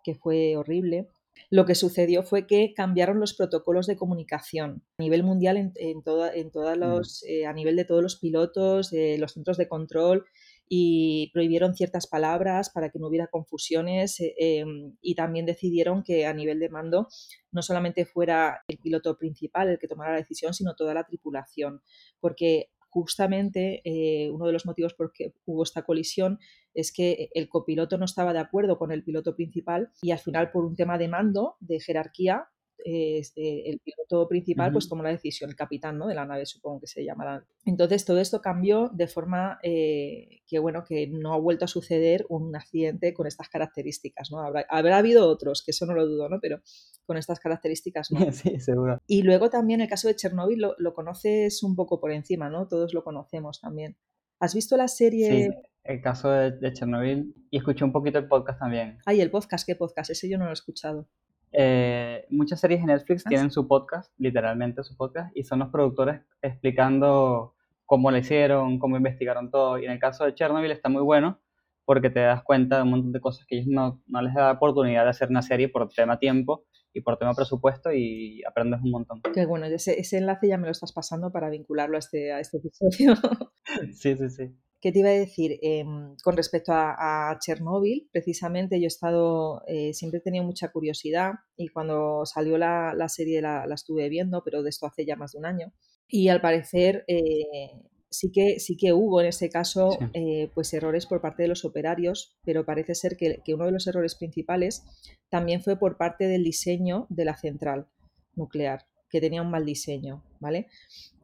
que 0.06 0.14
fue 0.14 0.56
horrible, 0.56 1.08
lo 1.50 1.66
que 1.66 1.74
sucedió 1.74 2.22
fue 2.22 2.46
que 2.46 2.72
cambiaron 2.74 3.18
los 3.18 3.34
protocolos 3.34 3.88
de 3.88 3.96
comunicación 3.96 4.84
a 4.98 5.02
nivel 5.02 5.24
mundial, 5.24 5.56
en, 5.56 5.72
en, 5.74 6.02
en 6.34 6.50
todos 6.52 6.76
los, 6.78 7.24
eh, 7.24 7.44
a 7.44 7.52
nivel 7.52 7.74
de 7.74 7.84
todos 7.84 8.04
los 8.04 8.16
pilotos, 8.16 8.90
de 8.90 9.18
los 9.18 9.32
centros 9.32 9.56
de 9.56 9.66
control 9.66 10.24
y 10.68 11.30
prohibieron 11.32 11.74
ciertas 11.74 12.06
palabras 12.06 12.70
para 12.70 12.90
que 12.90 13.00
no 13.00 13.08
hubiera 13.08 13.26
confusiones 13.26 14.20
eh, 14.20 14.34
em, 14.38 14.96
y 15.00 15.16
también 15.16 15.44
decidieron 15.44 16.04
que 16.04 16.24
a 16.26 16.34
nivel 16.34 16.60
de 16.60 16.68
mando 16.68 17.08
no 17.50 17.62
solamente 17.62 18.04
fuera 18.04 18.62
el 18.68 18.78
piloto 18.78 19.18
principal 19.18 19.68
el 19.68 19.78
que 19.80 19.88
tomara 19.88 20.12
la 20.12 20.18
decisión, 20.18 20.54
sino 20.54 20.76
toda 20.76 20.94
la 20.94 21.04
tripulación, 21.04 21.82
porque 22.20 22.70
justamente 22.96 23.82
eh, 23.84 24.30
uno 24.30 24.46
de 24.46 24.54
los 24.54 24.64
motivos 24.64 24.94
por 24.94 25.12
que 25.12 25.34
hubo 25.44 25.62
esta 25.62 25.82
colisión 25.82 26.38
es 26.72 26.92
que 26.92 27.28
el 27.34 27.46
copiloto 27.46 27.98
no 27.98 28.06
estaba 28.06 28.32
de 28.32 28.38
acuerdo 28.38 28.78
con 28.78 28.90
el 28.90 29.04
piloto 29.04 29.36
principal 29.36 29.90
y 30.00 30.12
al 30.12 30.18
final 30.18 30.50
por 30.50 30.64
un 30.64 30.76
tema 30.76 30.96
de 30.96 31.06
mando, 31.06 31.56
de 31.60 31.78
jerarquía, 31.78 32.48
este, 32.86 33.68
el 33.68 33.80
piloto 33.80 34.28
principal 34.28 34.70
pues 34.70 34.88
tomó 34.88 35.02
la 35.02 35.10
decisión, 35.10 35.50
el 35.50 35.56
capitán 35.56 35.98
¿no? 35.98 36.06
de 36.06 36.14
la 36.14 36.24
nave 36.24 36.46
supongo 36.46 36.80
que 36.80 36.86
se 36.86 37.04
llamará. 37.04 37.44
Entonces 37.64 38.04
todo 38.04 38.20
esto 38.20 38.40
cambió 38.40 38.90
de 38.94 39.08
forma 39.08 39.58
eh, 39.64 40.42
que 40.46 40.60
bueno, 40.60 40.84
que 40.84 41.08
no 41.08 41.34
ha 41.34 41.38
vuelto 41.38 41.64
a 41.64 41.68
suceder 41.68 42.26
un 42.28 42.54
accidente 42.54 43.12
con 43.12 43.26
estas 43.26 43.48
características, 43.48 44.30
¿no? 44.30 44.38
Habrá, 44.38 44.66
habrá 44.68 44.98
habido 44.98 45.26
otros, 45.26 45.64
que 45.64 45.72
eso 45.72 45.84
no 45.84 45.94
lo 45.94 46.06
dudo, 46.06 46.28
¿no? 46.28 46.38
Pero 46.40 46.60
con 47.06 47.16
estas 47.16 47.40
características 47.40 48.12
no. 48.12 48.20
Sí, 48.32 48.60
seguro. 48.60 49.02
Y 49.08 49.22
luego 49.22 49.50
también 49.50 49.80
el 49.80 49.88
caso 49.88 50.06
de 50.06 50.14
Chernobyl 50.14 50.60
lo, 50.60 50.74
lo, 50.78 50.94
conoces 50.94 51.64
un 51.64 51.74
poco 51.74 51.98
por 51.98 52.12
encima, 52.12 52.50
¿no? 52.50 52.68
Todos 52.68 52.94
lo 52.94 53.02
conocemos 53.02 53.60
también. 53.60 53.96
¿Has 54.38 54.54
visto 54.54 54.76
la 54.76 54.86
serie? 54.86 55.30
Sí, 55.30 55.50
el 55.82 56.00
caso 56.00 56.30
de, 56.30 56.52
de 56.52 56.72
Chernobyl 56.72 57.34
y 57.50 57.56
escuché 57.56 57.84
un 57.84 57.92
poquito 57.92 58.20
el 58.20 58.28
podcast 58.28 58.60
también. 58.60 58.98
Ay, 59.06 59.20
el 59.20 59.30
podcast, 59.30 59.66
¿qué 59.66 59.74
podcast? 59.74 60.10
Ese 60.10 60.28
yo 60.28 60.38
no 60.38 60.44
lo 60.44 60.50
he 60.50 60.54
escuchado. 60.54 61.08
Eh, 61.58 62.26
muchas 62.28 62.60
series 62.60 62.80
de 62.80 62.86
Netflix 62.86 63.22
ah, 63.24 63.30
tienen 63.30 63.50
su 63.50 63.66
podcast, 63.66 64.12
literalmente 64.18 64.84
su 64.84 64.96
podcast, 64.96 65.34
y 65.34 65.44
son 65.44 65.60
los 65.60 65.70
productores 65.70 66.20
explicando 66.42 67.54
cómo 67.86 68.10
lo 68.10 68.18
hicieron, 68.18 68.78
cómo 68.78 68.96
investigaron 68.96 69.50
todo. 69.50 69.78
Y 69.78 69.86
en 69.86 69.92
el 69.92 69.98
caso 69.98 70.24
de 70.24 70.34
Chernobyl 70.34 70.70
está 70.70 70.88
muy 70.88 71.02
bueno 71.02 71.40
porque 71.86 72.10
te 72.10 72.20
das 72.20 72.42
cuenta 72.42 72.76
de 72.76 72.82
un 72.82 72.90
montón 72.90 73.12
de 73.12 73.20
cosas 73.20 73.46
que 73.46 73.56
ellos 73.56 73.68
no, 73.68 74.02
no 74.06 74.20
les 74.20 74.34
da 74.34 74.52
oportunidad 74.52 75.04
de 75.04 75.10
hacer 75.10 75.28
una 75.30 75.40
serie 75.40 75.68
por 75.68 75.88
tema 75.88 76.18
tiempo 76.18 76.66
y 76.92 77.00
por 77.00 77.16
tema 77.16 77.32
presupuesto 77.32 77.92
y 77.92 78.42
aprendes 78.44 78.80
un 78.82 78.90
montón. 78.90 79.22
Qué 79.32 79.46
bueno, 79.46 79.66
ese, 79.66 79.98
ese 79.98 80.18
enlace 80.18 80.48
ya 80.48 80.58
me 80.58 80.66
lo 80.66 80.72
estás 80.72 80.92
pasando 80.92 81.30
para 81.30 81.48
vincularlo 81.48 81.96
a 81.96 82.00
este, 82.00 82.32
a 82.32 82.40
este 82.40 82.58
episodio. 82.58 83.14
sí, 83.92 84.16
sí, 84.16 84.30
sí. 84.30 84.56
¿Qué 84.86 84.92
te 84.92 85.00
iba 85.00 85.08
a 85.08 85.14
decir? 85.14 85.58
Em, 85.62 86.14
con 86.22 86.36
respecto 86.36 86.70
a, 86.72 87.36
Chernóbil, 87.40 88.08
precisamente 88.12 88.78
yo 88.78 88.84
he 88.84 88.86
estado, 88.86 89.64
eh, 89.66 89.92
siempre 89.92 90.18
he 90.18 90.22
tenido 90.22 90.44
mucha 90.44 90.70
curiosidad 90.70 91.32
y 91.56 91.66
cuando 91.70 92.24
salió 92.24 92.56
la, 92.56 93.08
serie 93.08 93.42
la, 93.42 93.64
estuve 93.74 94.08
viendo, 94.08 94.44
pero 94.44 94.62
de 94.62 94.70
esto 94.70 94.86
hace 94.86 95.04
ya 95.04 95.16
más 95.16 95.32
de 95.32 95.38
un 95.38 95.46
año. 95.46 95.72
Y 96.06 96.28
al 96.28 96.40
parecer 96.40 97.04
eh, 97.08 97.72
sí, 98.10 98.30
que, 98.30 98.60
sí 98.60 98.76
que 98.76 98.92
hubo 98.92 99.20
en 99.20 99.26
ese 99.26 99.50
caso 99.50 99.98
eh, 100.12 100.52
pues 100.54 100.72
errores 100.72 101.06
por 101.06 101.20
parte 101.20 101.42
de 101.42 101.48
los 101.48 101.64
operarios, 101.64 102.38
pero 102.44 102.64
parece 102.64 102.94
ser 102.94 103.16
que, 103.16 103.42
que 103.44 103.54
uno 103.54 103.64
de 103.64 103.72
los 103.72 103.88
errores 103.88 104.14
principales 104.14 104.84
también 105.28 105.62
fue 105.62 105.76
por 105.80 105.96
parte 105.96 106.28
del 106.28 106.44
diseño 106.44 107.08
de 107.10 107.24
la 107.24 107.36
central 107.36 107.88
nuclear, 108.36 108.86
que 109.10 109.20
tenía 109.20 109.42
un 109.42 109.50
mal 109.50 109.64
diseño, 109.64 110.22
¿vale? 110.40 110.68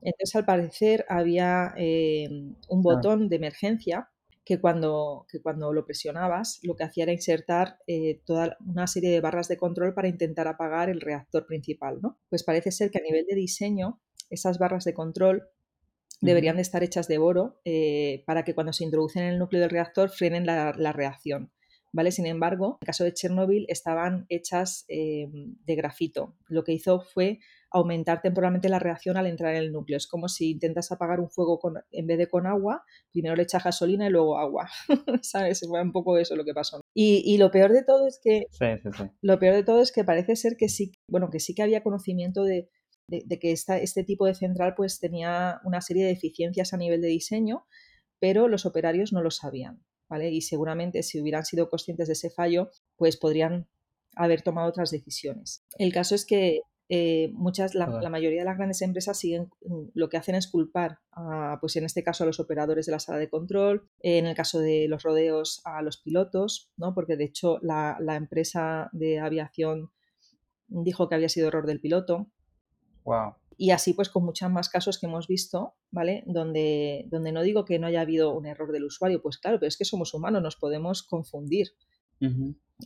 Entonces, 0.00 0.34
al 0.34 0.44
parecer, 0.44 1.04
había 1.08 1.74
eh, 1.76 2.28
un 2.68 2.82
botón 2.82 3.28
de 3.28 3.36
emergencia 3.36 4.08
que 4.44 4.60
cuando, 4.60 5.26
cuando 5.42 5.72
lo 5.72 5.84
presionabas 5.84 6.58
lo 6.62 6.74
que 6.74 6.84
hacía 6.84 7.04
era 7.04 7.12
insertar 7.12 7.78
eh, 7.86 8.20
toda 8.24 8.56
una 8.66 8.86
serie 8.86 9.10
de 9.10 9.20
barras 9.20 9.48
de 9.48 9.56
control 9.56 9.94
para 9.94 10.08
intentar 10.08 10.48
apagar 10.48 10.90
el 10.90 11.00
reactor 11.00 11.46
principal. 11.46 12.00
¿no? 12.02 12.18
Pues 12.28 12.42
parece 12.42 12.72
ser 12.72 12.90
que 12.90 12.98
a 12.98 13.02
nivel 13.02 13.24
de 13.26 13.36
diseño, 13.36 14.00
esas 14.30 14.58
barras 14.58 14.84
de 14.84 14.94
control 14.94 15.48
deberían 16.20 16.56
de 16.56 16.62
estar 16.62 16.82
hechas 16.82 17.08
de 17.08 17.18
boro 17.18 17.60
eh, 17.64 18.22
para 18.26 18.44
que 18.44 18.54
cuando 18.54 18.72
se 18.72 18.84
introducen 18.84 19.24
en 19.24 19.30
el 19.30 19.38
núcleo 19.38 19.60
del 19.60 19.70
reactor 19.70 20.10
frenen 20.10 20.46
la, 20.46 20.72
reacción. 20.72 21.52
¿Vale? 21.92 22.10
Sin 22.10 22.26
embargo, 22.26 22.78
en 22.80 22.84
el 22.84 22.86
caso 22.86 23.04
de 23.04 23.12
Chernobyl 23.12 23.66
estaban 23.68 24.24
hechas 24.28 24.86
de 24.88 25.74
grafito. 25.76 26.36
Lo 26.48 26.64
que 26.64 26.72
hizo 26.72 27.00
fue 27.00 27.38
aumentar 27.72 28.20
temporalmente 28.20 28.68
la 28.68 28.78
reacción 28.78 29.16
al 29.16 29.26
entrar 29.26 29.54
en 29.54 29.62
el 29.62 29.72
núcleo. 29.72 29.96
Es 29.96 30.06
como 30.06 30.28
si 30.28 30.50
intentas 30.50 30.92
apagar 30.92 31.20
un 31.20 31.30
fuego 31.30 31.58
con, 31.58 31.74
en 31.90 32.06
vez 32.06 32.18
de 32.18 32.28
con 32.28 32.46
agua, 32.46 32.84
primero 33.10 33.34
le 33.34 33.42
echas 33.42 33.64
gasolina 33.64 34.06
y 34.06 34.10
luego 34.10 34.38
agua. 34.38 34.68
¿Sabes? 35.22 35.60
Fue 35.66 35.80
un 35.80 35.92
poco 35.92 36.18
eso 36.18 36.36
lo 36.36 36.44
que 36.44 36.54
pasó. 36.54 36.80
Y, 36.94 37.38
lo 37.38 37.50
peor 37.50 37.72
de 37.72 37.82
todo 37.82 38.06
es 38.06 38.20
que. 38.22 38.46
Lo 39.22 39.38
peor 39.38 39.54
de 39.54 39.64
todo 39.64 39.80
es 39.80 39.92
que 39.92 40.04
parece 40.04 40.36
ser 40.36 40.56
que 40.56 40.68
sí, 40.68 40.92
bueno, 41.08 41.30
que 41.30 41.40
sí 41.40 41.54
que 41.54 41.62
había 41.62 41.82
conocimiento 41.82 42.44
de, 42.44 42.68
que 43.08 43.52
esta, 43.52 43.78
este 43.78 44.04
tipo 44.04 44.26
de 44.26 44.34
central 44.34 44.74
pues 44.76 45.00
tenía 45.00 45.60
una 45.64 45.80
serie 45.80 46.04
de 46.04 46.10
deficiencias 46.10 46.72
a 46.72 46.76
nivel 46.76 47.00
de 47.00 47.08
diseño, 47.08 47.66
pero 48.20 48.48
los 48.48 48.66
operarios 48.66 49.12
no 49.12 49.22
lo 49.22 49.30
sabían. 49.30 49.82
¿Vale? 50.12 50.30
Y 50.30 50.42
seguramente 50.42 51.02
si 51.02 51.18
hubieran 51.18 51.46
sido 51.46 51.70
conscientes 51.70 52.06
de 52.06 52.12
ese 52.12 52.28
fallo, 52.28 52.68
pues 52.96 53.16
podrían 53.16 53.66
haber 54.14 54.42
tomado 54.42 54.68
otras 54.68 54.90
decisiones. 54.90 55.64
El 55.78 55.90
caso 55.90 56.14
es 56.14 56.26
que 56.26 56.60
eh, 56.90 57.30
muchas, 57.32 57.74
la, 57.74 57.86
mayoría 58.10 58.40
de 58.40 58.44
las 58.44 58.58
grandes 58.58 58.82
empresas 58.82 59.18
siguen 59.18 59.48
mm, 59.64 59.84
lo 59.94 60.10
que 60.10 60.18
hacen 60.18 60.34
es 60.34 60.48
culpar, 60.48 60.98
a, 61.12 61.56
pues 61.62 61.76
en 61.76 61.84
este 61.84 62.02
caso 62.02 62.24
a 62.24 62.26
los 62.26 62.40
operadores 62.40 62.84
de 62.84 62.92
la 62.92 62.98
sala 62.98 63.16
de 63.16 63.30
control, 63.30 63.88
en 64.00 64.26
el 64.26 64.36
caso 64.36 64.60
de 64.60 64.86
los 64.86 65.02
rodeos 65.02 65.62
a 65.64 65.80
los 65.80 65.96
pilotos, 65.96 66.70
¿no? 66.76 66.92
porque 66.92 67.16
de 67.16 67.24
hecho 67.24 67.58
la, 67.62 67.96
empresa 68.14 68.90
de 68.92 69.18
aviación 69.18 69.92
dijo 70.68 71.08
que 71.08 71.14
había 71.14 71.30
sido 71.30 71.48
error 71.48 71.64
del 71.64 71.80
piloto. 71.80 72.26
Wow. 73.04 73.36
Y 73.62 73.70
así 73.70 73.94
pues 73.94 74.08
con 74.08 74.24
muchos 74.24 74.50
más 74.50 74.68
casos 74.68 74.98
que 74.98 75.06
hemos 75.06 75.28
visto, 75.28 75.76
¿vale? 75.92 76.24
Donde, 76.26 77.06
donde 77.12 77.30
no 77.30 77.42
digo 77.42 77.64
que 77.64 77.78
no 77.78 77.86
haya 77.86 78.00
habido 78.00 78.34
un 78.34 78.44
error 78.44 78.72
del 78.72 78.82
usuario, 78.82 79.22
pues 79.22 79.38
claro, 79.38 79.60
pero 79.60 79.68
es 79.68 79.78
que 79.78 79.84
somos 79.84 80.14
humanos, 80.14 80.42
nos 80.42 80.56
podemos 80.56 81.04
confundir. 81.04 81.68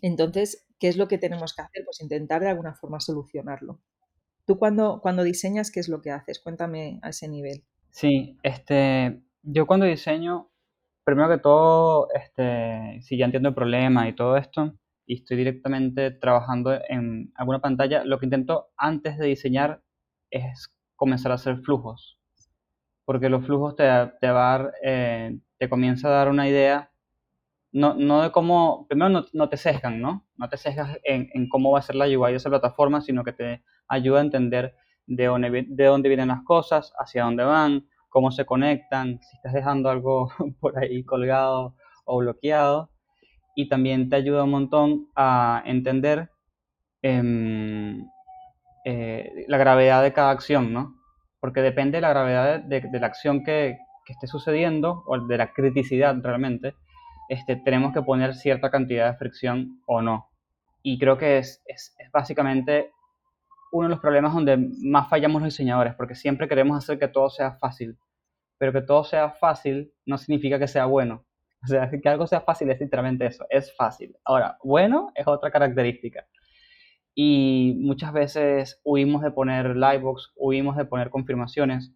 Entonces, 0.02 0.66
¿qué 0.78 0.88
es 0.88 0.98
lo 0.98 1.08
que 1.08 1.16
tenemos 1.16 1.54
que 1.54 1.62
hacer? 1.62 1.82
Pues 1.82 2.02
intentar 2.02 2.42
de 2.42 2.50
alguna 2.50 2.74
forma 2.74 3.00
solucionarlo. 3.00 3.80
Tú 4.44 4.58
cuando, 4.58 5.00
cuando 5.00 5.22
diseñas, 5.22 5.70
¿qué 5.70 5.80
es 5.80 5.88
lo 5.88 6.02
que 6.02 6.10
haces? 6.10 6.40
Cuéntame 6.40 7.00
a 7.00 7.08
ese 7.08 7.26
nivel. 7.26 7.64
Sí, 7.88 8.36
este, 8.42 9.22
yo 9.44 9.66
cuando 9.66 9.86
diseño, 9.86 10.50
primero 11.04 11.30
que 11.30 11.38
todo, 11.38 12.08
este, 12.12 13.00
si 13.00 13.16
ya 13.16 13.24
entiendo 13.24 13.48
el 13.48 13.54
problema 13.54 14.10
y 14.10 14.14
todo 14.14 14.36
esto, 14.36 14.74
y 15.06 15.14
estoy 15.14 15.38
directamente 15.38 16.10
trabajando 16.10 16.78
en 16.86 17.32
alguna 17.34 17.62
pantalla, 17.62 18.04
lo 18.04 18.18
que 18.18 18.26
intento 18.26 18.72
antes 18.76 19.16
de 19.16 19.24
diseñar 19.24 19.85
es 20.36 20.74
comenzar 20.94 21.32
a 21.32 21.36
hacer 21.36 21.58
flujos. 21.58 22.18
Porque 23.04 23.28
los 23.28 23.44
flujos 23.44 23.76
te, 23.76 23.84
te, 24.20 24.30
va 24.30 24.70
eh, 24.82 25.38
te 25.58 25.68
comienza 25.68 26.08
a 26.08 26.12
dar 26.12 26.28
una 26.28 26.48
idea, 26.48 26.90
no, 27.72 27.94
no 27.94 28.22
de 28.22 28.32
cómo, 28.32 28.86
primero 28.88 29.10
no, 29.10 29.24
no, 29.32 29.48
te 29.48 29.56
sesgan, 29.56 30.00
¿no? 30.00 30.26
No 30.36 30.48
te 30.48 30.56
sesgas 30.56 30.98
en, 31.04 31.28
en, 31.34 31.48
cómo 31.48 31.72
va 31.72 31.80
a 31.80 31.82
ser 31.82 31.94
la 31.96 32.06
UI 32.06 32.30
de 32.30 32.36
esa 32.36 32.48
plataforma, 32.48 33.00
sino 33.00 33.22
que 33.22 33.32
te 33.32 33.62
ayuda 33.88 34.18
a 34.18 34.22
entender 34.22 34.74
de 35.06 35.26
dónde, 35.26 35.66
de 35.68 35.84
dónde 35.84 36.08
vienen 36.08 36.28
las 36.28 36.42
cosas, 36.42 36.92
hacia 36.98 37.24
dónde 37.24 37.44
van, 37.44 37.86
cómo 38.08 38.30
se 38.30 38.46
conectan, 38.46 39.20
si 39.22 39.36
estás 39.36 39.52
dejando 39.52 39.90
algo 39.90 40.30
por 40.60 40.78
ahí 40.78 41.04
colgado 41.04 41.76
o 42.04 42.18
bloqueado. 42.18 42.90
y 43.54 43.68
también 43.68 44.08
te 44.08 44.16
ayuda 44.16 44.44
un 44.44 44.50
montón 44.50 45.08
a 45.14 45.62
entender 45.66 46.30
em, 47.02 48.06
eh, 48.88 49.44
la 49.48 49.58
gravedad 49.58 50.00
de 50.00 50.12
cada 50.12 50.30
acción, 50.30 50.72
¿no? 50.72 50.94
Porque 51.40 51.60
depende 51.60 51.96
de 51.96 52.02
la 52.02 52.10
gravedad 52.10 52.60
de, 52.60 52.88
la 53.00 53.08
acción 53.08 53.42
que, 53.42 53.78
esté 54.06 54.28
sucediendo 54.28 55.02
o 55.08 55.18
de 55.26 55.36
la 55.36 55.52
criticidad 55.52 56.14
realmente, 56.22 56.76
este, 57.28 57.56
tenemos 57.56 57.92
que 57.92 58.02
poner 58.02 58.36
cierta 58.36 58.70
cantidad 58.70 59.10
de 59.10 59.18
fricción 59.18 59.82
o 59.86 60.02
no. 60.02 60.28
Y 60.84 61.00
creo 61.00 61.18
que 61.18 61.38
es, 61.38 61.64
es, 61.66 61.96
es 61.98 62.12
básicamente 62.12 62.92
uno 63.72 63.88
de 63.88 63.90
los 63.90 63.98
problemas 63.98 64.32
donde 64.32 64.56
más 64.84 65.08
fallamos 65.08 65.42
los 65.42 65.50
diseñadores, 65.50 65.96
porque 65.96 66.14
siempre 66.14 66.46
queremos 66.46 66.78
hacer 66.78 67.00
que 67.00 67.08
todo 67.08 67.28
sea 67.28 67.56
fácil, 67.58 67.98
pero 68.56 68.72
que 68.72 68.82
todo 68.82 69.02
sea 69.02 69.30
fácil 69.30 69.92
no 70.04 70.16
significa 70.16 70.60
que 70.60 70.68
sea 70.68 70.86
bueno. 70.86 71.24
O 71.64 71.66
sea, 71.66 71.90
que 71.90 72.08
algo 72.08 72.28
sea 72.28 72.42
fácil 72.42 72.70
es 72.70 72.78
literalmente 72.78 73.26
eso, 73.26 73.44
es 73.50 73.74
fácil. 73.74 74.16
Ahora, 74.24 74.56
bueno 74.62 75.10
es 75.16 75.26
otra 75.26 75.50
característica. 75.50 76.24
Y 77.18 77.78
muchas 77.80 78.12
veces 78.12 78.78
huimos 78.84 79.22
de 79.22 79.30
poner 79.30 79.74
livebox, 79.74 80.32
huimos 80.36 80.76
de 80.76 80.84
poner 80.84 81.08
confirmaciones. 81.08 81.94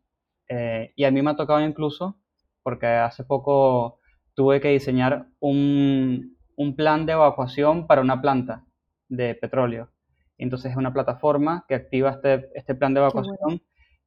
Eh, 0.49 0.95
y 0.97 1.05
a 1.05 1.11
mí 1.11 1.21
me 1.21 1.31
ha 1.31 1.37
tocado 1.37 1.61
incluso, 1.61 2.19
porque 2.63 2.87
hace 2.87 3.25
poco 3.25 4.01
tuve 4.35 4.63
que 4.63 4.69
diseñar 4.69 5.27
un, 5.39 6.39
un 6.57 6.75
plan 6.75 7.05
de 7.05 7.13
evacuación 7.13 7.87
para 7.87 8.01
una 8.01 8.23
planta 8.23 8.65
de 9.11 9.35
petróleo. 9.35 9.91
Entonces 10.39 10.71
es 10.71 10.79
una 10.79 10.95
plataforma 10.95 11.67
que 11.69 11.75
activa 11.75 12.13
este, 12.13 12.49
este 12.55 12.75
plan 12.75 12.95
de 12.95 13.01
evacuación 13.01 13.61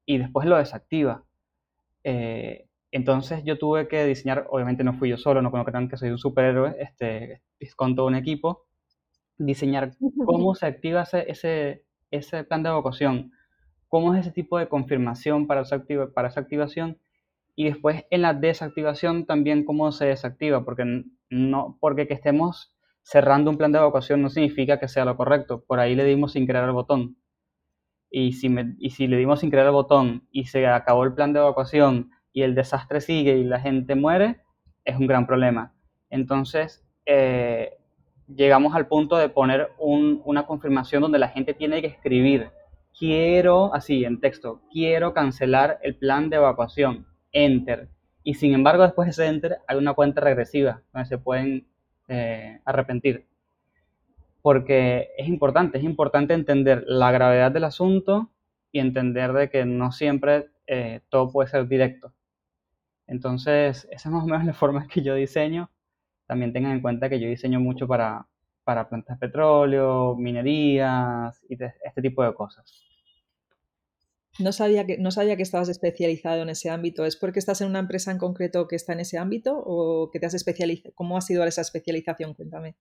y 0.03 0.17
después 0.17 0.47
lo 0.47 0.57
desactiva. 0.57 1.23
Eh, 2.03 2.67
entonces 2.89 3.43
yo 3.43 3.59
tuve 3.59 3.87
que 3.87 4.03
diseñar, 4.05 4.47
obviamente 4.49 4.83
no 4.83 4.93
fui 4.93 5.09
yo 5.09 5.17
solo, 5.17 5.43
no 5.43 5.51
crean 5.51 5.89
que 5.89 5.97
soy 5.97 6.09
un 6.09 6.17
superhéroe, 6.17 6.75
este, 6.79 7.43
con 7.75 7.95
todo 7.95 8.07
un 8.07 8.15
equipo, 8.15 8.65
diseñar 9.37 9.91
cómo 10.25 10.55
se 10.55 10.65
activa 10.65 11.03
ese, 11.03 11.85
ese, 12.11 12.43
plan 12.43 12.63
de 12.63 12.69
evacuación, 12.69 13.31
cómo 13.87 14.13
es 14.13 14.21
ese 14.21 14.31
tipo 14.31 14.57
de 14.57 14.67
confirmación 14.67 15.47
para 15.47 15.61
esa, 15.61 15.83
para 16.13 16.27
esa 16.29 16.39
activación 16.39 16.99
y 17.55 17.65
después 17.65 18.05
en 18.09 18.21
la 18.23 18.33
desactivación 18.33 19.25
también 19.25 19.63
cómo 19.63 19.91
se 19.91 20.05
desactiva, 20.05 20.65
porque 20.65 21.03
no 21.29 21.77
porque 21.79 22.07
que 22.07 22.13
estemos 22.15 22.75
cerrando 23.03 23.51
un 23.51 23.57
plan 23.57 23.71
de 23.71 23.79
evacuación 23.79 24.21
no 24.21 24.29
significa 24.29 24.79
que 24.79 24.87
sea 24.87 25.05
lo 25.05 25.17
correcto, 25.17 25.63
por 25.67 25.79
ahí 25.79 25.95
le 25.95 26.05
dimos 26.05 26.33
sin 26.33 26.47
crear 26.47 26.65
el 26.65 26.71
botón. 26.71 27.17
Y 28.09 28.33
si, 28.33 28.47
y 28.77 28.91
si 28.91 29.07
le 29.07 29.17
dimos 29.17 29.39
sin 29.39 29.49
crear 29.49 29.65
el 29.65 29.71
botón 29.71 30.27
y 30.31 30.45
se 30.45 30.67
acabó 30.67 31.03
el 31.03 31.13
plan 31.13 31.33
de 31.33 31.39
evacuación 31.39 32.11
y 32.31 32.43
el 32.43 32.55
desastre 32.55 33.01
sigue 33.01 33.37
y 33.37 33.43
la 33.43 33.59
gente 33.59 33.95
muere, 33.95 34.41
es 34.85 34.97
un 34.97 35.07
gran 35.07 35.25
problema. 35.25 35.75
Entonces, 36.09 36.85
eh, 37.05 37.77
llegamos 38.27 38.75
al 38.75 38.87
punto 38.87 39.17
de 39.17 39.29
poner 39.29 39.71
una 39.77 40.45
confirmación 40.45 41.01
donde 41.01 41.19
la 41.19 41.29
gente 41.29 41.53
tiene 41.53 41.81
que 41.81 41.87
escribir, 41.87 42.49
quiero, 42.97 43.73
así 43.73 44.05
en 44.05 44.19
texto, 44.19 44.61
quiero 44.71 45.13
cancelar 45.13 45.79
el 45.81 45.95
plan 45.95 46.29
de 46.29 46.37
evacuación, 46.37 47.07
enter. 47.31 47.89
Y 48.23 48.35
sin 48.35 48.53
embargo, 48.53 48.83
después 48.83 49.05
de 49.07 49.11
ese 49.11 49.27
enter 49.27 49.57
hay 49.67 49.77
una 49.77 49.93
cuenta 49.93 50.21
regresiva 50.21 50.81
donde 50.93 51.09
se 51.09 51.17
pueden 51.17 51.67
eh, 52.07 52.59
arrepentir. 52.65 53.27
Porque 54.41 55.09
es 55.17 55.27
importante, 55.27 55.77
es 55.77 55.83
importante 55.83 56.33
entender 56.33 56.83
la 56.87 57.11
gravedad 57.11 57.51
del 57.51 57.63
asunto 57.63 58.29
y 58.71 58.79
entender 58.79 59.33
de 59.33 59.49
que 59.49 59.65
no 59.65 59.91
siempre 59.91 60.47
eh, 60.67 61.01
todo 61.09 61.31
puede 61.31 61.49
ser 61.49 61.67
directo. 61.67 62.13
Entonces, 63.07 63.87
esa 63.91 64.09
es 64.09 64.13
más 64.13 64.23
o 64.23 64.27
menos 64.27 64.45
la 64.45 64.53
forma 64.53 64.87
que 64.87 65.01
yo 65.01 65.15
diseño. 65.15 65.69
También 66.27 66.53
tengan 66.53 66.73
en 66.73 66.81
cuenta 66.81 67.09
que 67.09 67.19
yo 67.19 67.27
diseño 67.27 67.59
mucho 67.59 67.87
para, 67.87 68.27
para 68.63 68.89
plantas 68.89 69.19
de 69.19 69.27
petróleo, 69.27 70.15
minerías 70.15 71.41
y 71.49 71.57
este 71.61 72.01
tipo 72.01 72.23
de 72.23 72.33
cosas. 72.33 72.85
No 74.39 74.51
sabía, 74.51 74.85
que, 74.85 74.97
no 74.97 75.11
sabía 75.11 75.37
que 75.37 75.43
estabas 75.43 75.69
especializado 75.69 76.41
en 76.41 76.49
ese 76.49 76.71
ámbito. 76.71 77.05
¿Es 77.05 77.15
porque 77.15 77.37
estás 77.37 77.61
en 77.61 77.67
una 77.67 77.79
empresa 77.79 78.11
en 78.11 78.17
concreto 78.17 78.67
que 78.67 78.75
está 78.75 78.93
en 78.93 79.01
ese 79.01 79.19
ámbito 79.19 79.61
o 79.63 80.09
que 80.11 80.19
te 80.19 80.25
has 80.25 80.33
especializado? 80.33 80.93
¿Cómo 80.95 81.17
ha 81.17 81.21
sido 81.21 81.43
esa 81.43 81.61
especialización? 81.61 82.33
Cuéntame. 82.33 82.75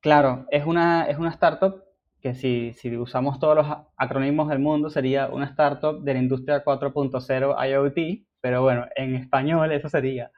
Claro, 0.00 0.46
es 0.50 0.66
una, 0.66 1.04
es 1.04 1.18
una 1.18 1.30
startup 1.30 1.84
que 2.20 2.34
si, 2.34 2.72
si 2.72 2.96
usamos 2.96 3.38
todos 3.38 3.56
los 3.56 3.66
acrónimos 3.96 4.48
del 4.48 4.58
mundo 4.58 4.90
sería 4.90 5.28
una 5.28 5.46
startup 5.46 6.02
de 6.02 6.14
la 6.14 6.20
industria 6.20 6.64
4.0 6.64 7.70
IoT, 7.70 8.26
pero 8.40 8.62
bueno, 8.62 8.86
en 8.96 9.14
español 9.14 9.72
eso 9.72 9.88
sería 9.88 10.30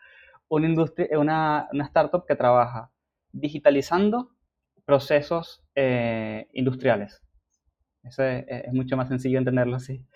una, 0.57 0.69
industria, 0.69 1.19
una, 1.19 1.69
una 1.73 1.85
startup 1.85 2.27
que 2.27 2.37
trabaja 2.37 2.91
digitalizando 3.33 4.31
procesos 4.85 5.65
eh, 5.75 6.49
industriales. 6.53 7.23
Eso 8.03 8.23
es, 8.25 8.73
mucho 8.73 8.97
más 8.97 9.09
sencillo 9.09 9.39
entenderlo 9.39 9.77
así. 9.77 10.07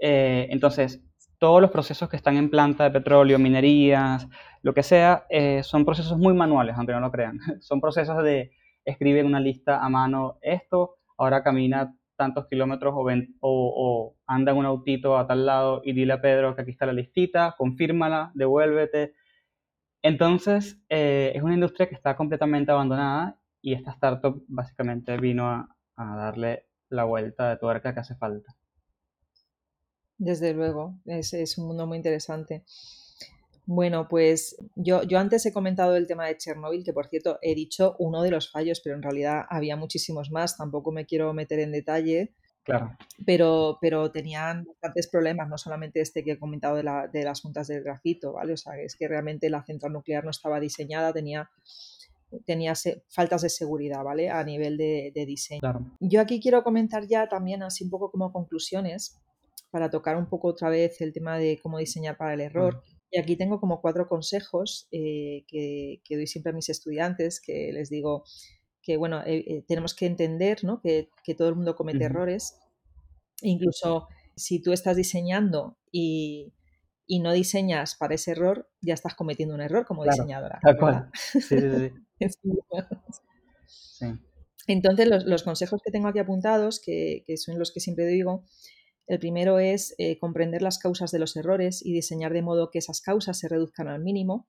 Eh, 0.00 0.48
entonces, 0.50 1.04
todos 1.38 1.60
los 1.60 1.70
procesos 1.70 2.08
que 2.08 2.16
están 2.16 2.36
en 2.36 2.50
planta 2.50 2.84
de 2.84 2.90
petróleo, 2.90 3.38
minerías, 3.38 4.26
lo 4.62 4.74
que 4.74 4.82
sea, 4.82 5.26
eh, 5.30 5.62
son 5.62 5.84
procesos 5.84 6.18
muy 6.18 6.34
manuales, 6.34 6.74
aunque 6.76 6.92
no 6.92 7.00
lo 7.00 7.12
crean. 7.12 7.38
Son 7.60 7.80
procesos 7.80 8.22
de 8.24 8.50
escribir 8.84 9.24
una 9.24 9.40
lista 9.40 9.84
a 9.84 9.88
mano 9.88 10.38
esto, 10.42 10.96
ahora 11.16 11.42
camina 11.42 11.94
tantos 12.16 12.46
kilómetros 12.48 12.94
o, 12.96 13.04
o, 13.40 14.16
anda 14.26 14.52
en 14.52 14.58
un 14.58 14.66
autito 14.66 15.18
a 15.18 15.26
tal 15.26 15.46
lado 15.46 15.82
y 15.84 15.92
dile 15.92 16.14
a 16.14 16.20
Pedro 16.20 16.54
que 16.54 16.62
aquí 16.62 16.70
está 16.72 16.86
la 16.86 16.92
listita, 16.92 17.54
confírmala, 17.56 18.30
devuélvete. 18.34 19.14
Entonces, 20.04 20.76
eh, 20.90 21.32
es 21.34 21.42
una 21.42 21.54
industria 21.54 21.88
que 21.88 21.94
está 21.94 22.14
completamente 22.14 22.70
abandonada 22.70 23.40
y 23.62 23.72
esta 23.72 23.90
startup 23.92 24.44
básicamente 24.48 25.16
vino 25.16 25.48
a, 25.48 25.66
darle 25.96 26.66
la 26.90 27.04
vuelta 27.04 27.48
de 27.48 27.56
tuerca 27.56 27.94
que 27.94 28.00
hace 28.00 28.14
falta. 28.14 28.54
Desde 30.18 30.52
luego, 30.52 30.98
es, 31.06 31.32
es 31.32 31.56
un 31.56 31.68
mundo 31.68 31.86
muy 31.86 31.96
interesante. 31.96 32.64
Bueno, 33.64 34.06
pues 34.06 34.56
yo, 34.74 35.04
yo 35.04 35.18
antes 35.18 35.46
he 35.46 35.54
comentado 35.54 35.96
el 35.96 36.06
tema 36.06 36.26
de 36.26 36.36
Chernobyl, 36.36 36.84
que 36.84 36.92
por 36.92 37.06
cierto 37.06 37.38
he 37.40 37.54
dicho 37.54 37.96
uno 37.98 38.20
de 38.20 38.30
los 38.30 38.50
fallos, 38.50 38.82
pero 38.84 38.96
en 38.96 39.02
realidad 39.02 39.46
había 39.48 39.74
muchísimos 39.74 40.30
más, 40.30 40.58
tampoco 40.58 40.92
me 40.92 41.06
quiero 41.06 41.32
meter 41.32 41.60
en 41.60 41.72
detalle. 41.72 42.34
Claro. 42.64 42.96
Pero, 43.26 43.78
pero 43.80 44.10
tenían 44.10 44.64
bastantes 44.64 45.08
problemas, 45.08 45.48
no 45.48 45.58
solamente 45.58 46.00
este 46.00 46.24
que 46.24 46.32
he 46.32 46.38
comentado 46.38 46.76
de, 46.76 46.82
la, 46.82 47.08
de 47.08 47.24
las 47.24 47.42
juntas 47.42 47.68
del 47.68 47.82
grafito, 47.82 48.32
¿vale? 48.32 48.54
O 48.54 48.56
sea, 48.56 48.78
es 48.78 48.96
que 48.96 49.06
realmente 49.06 49.50
la 49.50 49.64
central 49.64 49.92
nuclear 49.92 50.24
no 50.24 50.30
estaba 50.30 50.60
diseñada, 50.60 51.12
tenía, 51.12 51.50
tenía 52.46 52.72
faltas 53.08 53.42
de 53.42 53.50
seguridad, 53.50 54.02
¿vale? 54.02 54.30
A 54.30 54.42
nivel 54.44 54.78
de, 54.78 55.12
de 55.14 55.26
diseño. 55.26 55.60
Claro. 55.60 55.84
Yo 56.00 56.20
aquí 56.20 56.40
quiero 56.40 56.64
comentar 56.64 57.06
ya 57.06 57.28
también 57.28 57.62
así 57.62 57.84
un 57.84 57.90
poco 57.90 58.10
como 58.10 58.32
conclusiones 58.32 59.20
para 59.74 59.90
tocar 59.90 60.16
un 60.16 60.28
poco 60.28 60.46
otra 60.46 60.68
vez 60.70 61.00
el 61.00 61.12
tema 61.12 61.36
de 61.36 61.58
cómo 61.60 61.78
diseñar 61.78 62.16
para 62.16 62.34
el 62.34 62.40
error. 62.40 62.80
Y 63.10 63.18
aquí 63.18 63.36
tengo 63.36 63.58
como 63.58 63.80
cuatro 63.80 64.06
consejos 64.08 64.86
eh, 64.92 65.44
que, 65.48 66.00
doy 66.08 66.28
siempre 66.28 66.50
a 66.50 66.54
mis 66.54 66.68
estudiantes, 66.68 67.40
que 67.40 67.72
les 67.72 67.90
digo 67.90 68.24
que, 68.84 68.96
bueno, 68.96 69.22
eh, 69.24 69.44
eh, 69.46 69.64
tenemos 69.66 69.94
que 69.94 70.06
entender 70.06 70.62
¿no? 70.62 70.80
que, 70.80 71.08
todo 71.36 71.48
el 71.48 71.56
mundo 71.56 71.74
comete 71.74 72.04
errores. 72.04 72.58
Incluso 73.42 74.08
si 74.36 74.60
tú 74.60 74.72
estás 74.72 74.96
diseñando 74.96 75.76
y, 75.90 76.52
no 77.08 77.32
diseñas 77.32 77.96
para 77.96 78.14
ese 78.14 78.32
error, 78.32 78.68
ya 78.80 78.94
estás 78.94 79.14
cometiendo 79.14 79.54
un 79.54 79.60
error 79.60 79.86
como 79.86 80.04
diseñadora. 80.04 80.58
Tal 80.62 80.76
cual. 80.78 81.10
Sí, 81.14 81.40
sí, 81.40 81.90
sí. 82.18 84.06
Entonces, 84.66 85.08
los, 85.26 85.42
consejos 85.42 85.82
que 85.84 85.90
tengo 85.90 86.08
aquí 86.08 86.18
apuntados, 86.18 86.80
que, 86.80 87.24
que 87.26 87.36
son 87.36 87.58
los 87.58 87.70
que 87.72 87.80
siempre 87.80 88.06
digo, 88.06 88.44
el 89.06 89.18
primero 89.18 89.58
es 89.58 89.94
eh, 89.98 90.18
comprender 90.18 90.62
las 90.62 90.78
causas 90.78 91.10
de 91.10 91.18
los 91.18 91.36
errores 91.36 91.84
y 91.84 91.92
diseñar 91.92 92.32
de 92.32 92.42
modo 92.42 92.70
que 92.70 92.78
esas 92.78 93.00
causas 93.00 93.38
se 93.38 93.48
reduzcan 93.48 93.88
al 93.88 94.00
mínimo. 94.00 94.48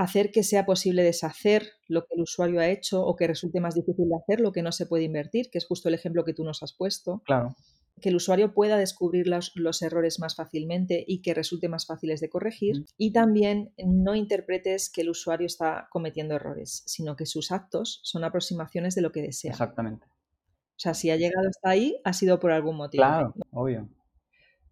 Hacer 0.00 0.30
que 0.30 0.42
sea 0.42 0.64
posible 0.64 1.02
deshacer 1.02 1.72
lo 1.86 2.06
que 2.06 2.14
el 2.14 2.22
usuario 2.22 2.58
ha 2.58 2.68
hecho 2.68 3.04
o 3.04 3.16
que 3.16 3.26
resulte 3.26 3.60
más 3.60 3.74
difícil 3.74 4.08
de 4.08 4.16
hacer 4.16 4.40
lo 4.40 4.50
que 4.50 4.62
no 4.62 4.72
se 4.72 4.86
puede 4.86 5.04
invertir, 5.04 5.50
que 5.50 5.58
es 5.58 5.66
justo 5.66 5.90
el 5.90 5.94
ejemplo 5.94 6.24
que 6.24 6.32
tú 6.32 6.42
nos 6.42 6.62
has 6.62 6.72
puesto. 6.72 7.20
Claro. 7.26 7.54
Que 8.00 8.08
el 8.08 8.16
usuario 8.16 8.54
pueda 8.54 8.78
descubrir 8.78 9.26
los, 9.26 9.82
errores 9.82 10.18
más 10.18 10.36
fácilmente 10.36 11.04
y 11.06 11.20
que 11.20 11.34
resulte 11.34 11.68
más 11.68 11.84
fáciles 11.84 12.22
de 12.22 12.30
corregir. 12.30 12.86
Y 12.96 13.12
también 13.12 13.74
no 13.76 14.14
interpretes 14.14 14.88
que 14.90 15.02
el 15.02 15.10
usuario 15.10 15.46
está 15.46 15.88
cometiendo 15.90 16.34
errores, 16.34 16.82
sino 16.86 17.14
que 17.14 17.26
sus 17.26 17.52
actos 17.52 18.00
son 18.02 18.24
aproximaciones 18.24 18.94
de 18.94 19.02
lo 19.02 19.12
que 19.12 19.20
desea. 19.20 19.50
Exactamente. 19.50 20.06
O 20.06 20.78
sea, 20.82 20.94
si 20.94 21.10
ha 21.10 21.16
llegado 21.16 21.46
hasta 21.46 21.68
ahí, 21.68 22.00
ha 22.04 22.14
sido 22.14 22.40
por 22.40 22.52
algún 22.52 22.76
motivo. 22.76 23.02
Claro, 23.02 23.34
obvio. 23.50 23.86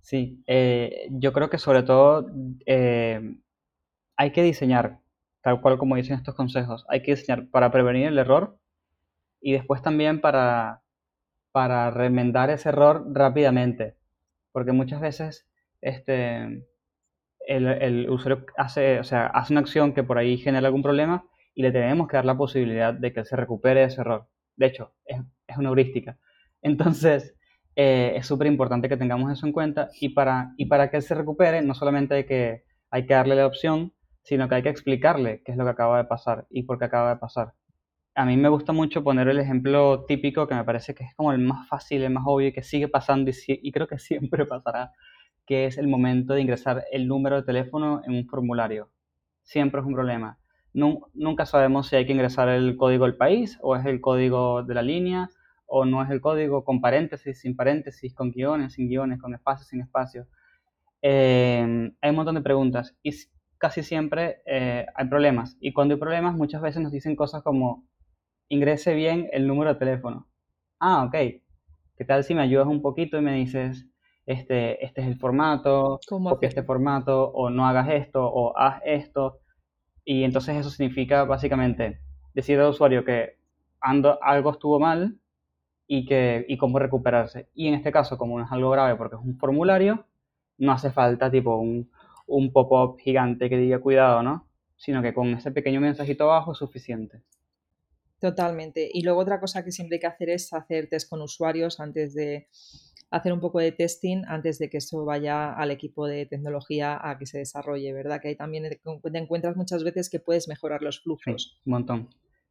Sí, 0.00 0.42
eh, 0.46 1.06
yo 1.10 1.34
creo 1.34 1.50
que 1.50 1.58
sobre 1.58 1.82
todo 1.82 2.30
eh, 2.64 3.20
hay 4.16 4.32
que 4.32 4.42
diseñar, 4.42 5.00
tal 5.42 5.60
cual 5.60 5.78
como 5.78 5.96
dicen 5.96 6.16
estos 6.16 6.34
consejos, 6.34 6.84
hay 6.88 7.02
que 7.02 7.14
diseñar 7.14 7.48
para 7.50 7.70
prevenir 7.70 8.08
el 8.08 8.18
error 8.18 8.58
y 9.40 9.52
después 9.52 9.82
también 9.82 10.20
para, 10.20 10.82
para 11.52 11.90
remendar 11.90 12.50
ese 12.50 12.70
error 12.70 13.04
rápidamente. 13.12 13.96
Porque 14.52 14.72
muchas 14.72 15.00
veces 15.00 15.48
este, 15.80 16.64
el, 17.46 18.10
usuario 18.10 18.44
hace, 18.56 19.00
o 19.00 19.04
sea, 19.04 19.26
hace 19.26 19.52
una 19.52 19.60
acción 19.60 19.94
que 19.94 20.02
por 20.02 20.18
ahí 20.18 20.36
genera 20.38 20.66
algún 20.66 20.82
problema 20.82 21.24
y 21.54 21.62
le 21.62 21.72
tenemos 21.72 22.08
que 22.08 22.16
dar 22.16 22.24
la 22.24 22.36
posibilidad 22.36 22.94
de 22.94 23.12
que 23.12 23.24
se 23.24 23.36
recupere 23.36 23.84
ese 23.84 24.00
error. 24.00 24.28
De 24.56 24.66
hecho, 24.66 24.92
es, 25.04 25.20
una 25.56 25.70
heurística. 25.70 26.18
Entonces, 26.62 27.34
eh, 27.76 28.12
es 28.16 28.26
súper 28.26 28.48
importante 28.48 28.88
que 28.88 28.96
tengamos 28.96 29.32
eso 29.32 29.46
en 29.46 29.52
cuenta 29.52 29.88
y 30.00 30.10
para, 30.10 30.52
y 30.56 30.66
para 30.66 30.90
que 30.90 31.00
se 31.00 31.14
recupere, 31.14 31.62
no 31.62 31.74
solamente 31.74 32.14
hay 32.14 32.24
que, 32.24 32.64
hay 32.90 33.06
que 33.06 33.14
darle 33.14 33.36
la 33.36 33.46
opción, 33.46 33.92
sino 34.28 34.48
que 34.48 34.56
hay 34.56 34.62
que 34.62 34.68
explicarle 34.68 35.42
qué 35.42 35.52
es 35.52 35.58
lo 35.58 35.64
que 35.64 35.70
acaba 35.70 35.96
de 35.96 36.04
pasar 36.04 36.46
y 36.50 36.64
por 36.64 36.78
qué 36.78 36.84
acaba 36.84 37.14
de 37.14 37.16
pasar. 37.16 37.54
A 38.14 38.26
mí 38.26 38.36
me 38.36 38.50
gusta 38.50 38.72
mucho 38.72 39.02
poner 39.02 39.28
el 39.28 39.38
ejemplo 39.38 40.04
típico 40.06 40.46
que 40.46 40.54
me 40.54 40.64
parece 40.64 40.94
que 40.94 41.04
es 41.04 41.14
como 41.14 41.32
el 41.32 41.38
más 41.38 41.66
fácil, 41.68 42.02
el 42.02 42.12
más 42.12 42.24
obvio 42.26 42.48
y 42.48 42.52
que 42.52 42.62
sigue 42.62 42.88
pasando 42.88 43.30
y, 43.30 43.72
creo 43.72 43.86
que 43.88 43.98
siempre 43.98 44.44
pasará, 44.44 44.92
que 45.46 45.64
es 45.64 45.78
el 45.78 45.88
momento 45.88 46.34
de 46.34 46.42
ingresar 46.42 46.84
el 46.92 47.08
número 47.08 47.36
de 47.36 47.44
teléfono 47.44 48.02
en 48.04 48.14
un 48.14 48.26
formulario. 48.26 48.90
Siempre 49.44 49.80
es 49.80 49.86
un 49.86 49.94
problema 49.94 50.38
nunca 50.72 51.46
sabemos 51.46 51.88
si 51.88 51.96
hay 51.96 52.06
que 52.06 52.12
ingresar 52.12 52.48
el 52.48 52.76
código 52.76 53.04
del 53.04 53.16
país 53.16 53.58
o 53.62 53.76
es 53.76 53.84
el 53.86 54.00
código 54.00 54.62
de 54.62 54.74
la 54.74 54.82
línea 54.82 55.28
o 55.66 55.84
no 55.84 56.02
es 56.02 56.10
el 56.10 56.20
código 56.20 56.64
con 56.64 56.80
paréntesis, 56.80 57.40
sin 57.40 57.56
paréntesis, 57.56 58.14
con 58.14 58.30
guiones, 58.30 58.74
sin 58.74 58.88
guiones, 58.88 59.20
con 59.20 59.34
espacios, 59.34 59.68
sin 59.68 59.80
espacios. 59.80 60.26
Eh, 61.02 61.92
hay 62.00 62.10
un 62.10 62.16
montón 62.16 62.36
de 62.36 62.40
preguntas 62.40 62.96
casi 63.58 63.82
siempre 63.82 64.42
eh, 64.46 64.86
hay 64.94 65.08
problemas. 65.08 65.56
Y 65.60 65.72
cuando 65.72 65.94
hay 65.94 66.00
problemas 66.00 66.34
muchas 66.36 66.62
veces 66.62 66.82
nos 66.82 66.92
dicen 66.92 67.16
cosas 67.16 67.42
como 67.42 67.86
ingrese 68.48 68.94
bien 68.94 69.28
el 69.32 69.46
número 69.46 69.74
de 69.74 69.78
teléfono. 69.78 70.28
Ah, 70.80 71.04
ok. 71.04 71.14
¿Qué 71.96 72.04
tal 72.06 72.24
si 72.24 72.34
me 72.34 72.42
ayudas 72.42 72.68
un 72.68 72.80
poquito 72.80 73.18
y 73.18 73.22
me 73.22 73.34
dices, 73.34 73.86
este, 74.24 74.84
este 74.84 75.00
es 75.00 75.06
el 75.08 75.18
formato, 75.18 75.98
copia 76.08 76.48
este 76.48 76.62
formato, 76.62 77.28
o 77.30 77.50
no 77.50 77.66
hagas 77.66 77.88
esto, 77.90 78.24
o 78.24 78.56
haz 78.56 78.80
esto? 78.84 79.40
Y 80.04 80.24
entonces 80.24 80.56
eso 80.56 80.70
significa 80.70 81.24
básicamente 81.24 82.00
decir 82.34 82.58
al 82.60 82.70
usuario 82.70 83.04
que 83.04 83.38
ando, 83.80 84.22
algo 84.22 84.52
estuvo 84.52 84.78
mal 84.78 85.18
y, 85.86 86.06
que, 86.06 86.46
y 86.48 86.56
cómo 86.56 86.78
recuperarse. 86.78 87.48
Y 87.54 87.68
en 87.68 87.74
este 87.74 87.90
caso, 87.92 88.16
como 88.16 88.38
no 88.38 88.44
es 88.44 88.52
algo 88.52 88.70
grave 88.70 88.96
porque 88.96 89.16
es 89.16 89.22
un 89.22 89.36
formulario, 89.38 90.06
no 90.58 90.72
hace 90.72 90.90
falta 90.92 91.30
tipo 91.30 91.56
un, 91.56 91.90
un 92.28 92.52
pop-up 92.52 92.98
gigante 92.98 93.48
que 93.48 93.58
diga 93.58 93.80
cuidado, 93.80 94.22
¿no? 94.22 94.48
Sino 94.76 95.02
que 95.02 95.12
con 95.12 95.34
ese 95.34 95.50
pequeño 95.50 95.80
mensajito 95.80 96.24
abajo 96.24 96.52
es 96.52 96.58
suficiente. 96.58 97.22
Totalmente. 98.20 98.88
Y 98.92 99.02
luego 99.02 99.20
otra 99.20 99.40
cosa 99.40 99.64
que 99.64 99.72
siempre 99.72 99.96
hay 99.96 100.00
que 100.00 100.06
hacer 100.06 100.30
es 100.30 100.52
hacer 100.52 100.88
test 100.88 101.08
con 101.08 101.22
usuarios 101.22 101.80
antes 101.80 102.14
de, 102.14 102.48
hacer 103.10 103.32
un 103.32 103.40
poco 103.40 103.58
de 103.58 103.72
testing 103.72 104.22
antes 104.26 104.58
de 104.58 104.68
que 104.68 104.78
eso 104.78 105.04
vaya 105.04 105.52
al 105.52 105.70
equipo 105.70 106.06
de 106.06 106.26
tecnología 106.26 106.98
a 107.02 107.18
que 107.18 107.26
se 107.26 107.38
desarrolle, 107.38 107.92
¿verdad? 107.92 108.20
Que 108.20 108.28
ahí 108.28 108.36
también 108.36 108.68
te 108.68 109.18
encuentras 109.18 109.56
muchas 109.56 109.84
veces 109.84 110.10
que 110.10 110.20
puedes 110.20 110.48
mejorar 110.48 110.82
los 110.82 111.00
flujos. 111.00 111.60
un 111.64 111.70
montón. 111.72 112.08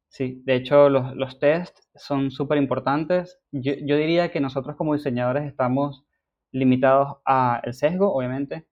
Sí, 0.08 0.42
de 0.46 0.56
hecho 0.56 0.88
los, 0.88 1.14
los 1.16 1.38
tests 1.38 1.88
son 1.94 2.30
súper 2.30 2.58
importantes. 2.58 3.38
Yo, 3.52 3.74
yo, 3.74 3.96
diría 3.96 4.30
que 4.30 4.40
nosotros 4.40 4.76
como 4.76 4.94
diseñadores 4.94 5.44
estamos 5.44 6.04
limitados 6.50 7.18
al 7.24 7.74
sesgo, 7.74 8.12
obviamente, 8.14 8.66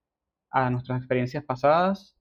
a 0.57 0.71
nuestras 0.71 0.99
experiencias 0.99 1.45
pasadas, 1.45 2.17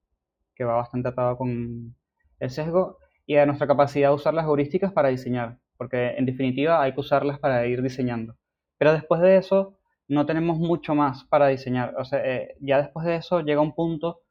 que 0.56 0.66
va 0.66 0.76
bastante 0.76 1.10
atado 1.10 1.38
con 1.38 1.96
el 2.40 2.50
sesgo, 2.50 2.98
y 3.26 3.38
a 3.38 3.46
nuestra 3.46 3.68
capacidad 3.68 4.10
de 4.10 4.16
usar 4.16 4.34
las 4.34 4.46
heurísticas 4.46 4.92
para 4.92 5.10
diseñar, 5.10 5.58
porque 5.78 6.16
en 6.18 6.26
definitiva 6.26 6.82
hay 6.82 6.94
que 6.94 7.00
usarlas 7.00 7.40
para 7.40 7.66
ir 7.66 7.82
diseñando. 7.82 8.36
Pero 8.78 8.92
después 8.94 9.22
de 9.22 9.38
eso 9.38 9.80
no 10.08 10.26
tenemos 10.26 10.60
mucho 10.60 10.94
más 10.96 11.24
para 11.24 11.48
diseñar. 11.48 11.96
O 11.98 12.04
sea, 12.04 12.20
eh, 12.24 12.56
ya 12.60 12.78
después 12.78 13.06
de 13.06 13.16
eso 13.16 13.40
llega 13.42 13.62
un 13.62 13.74
punto 13.74 14.22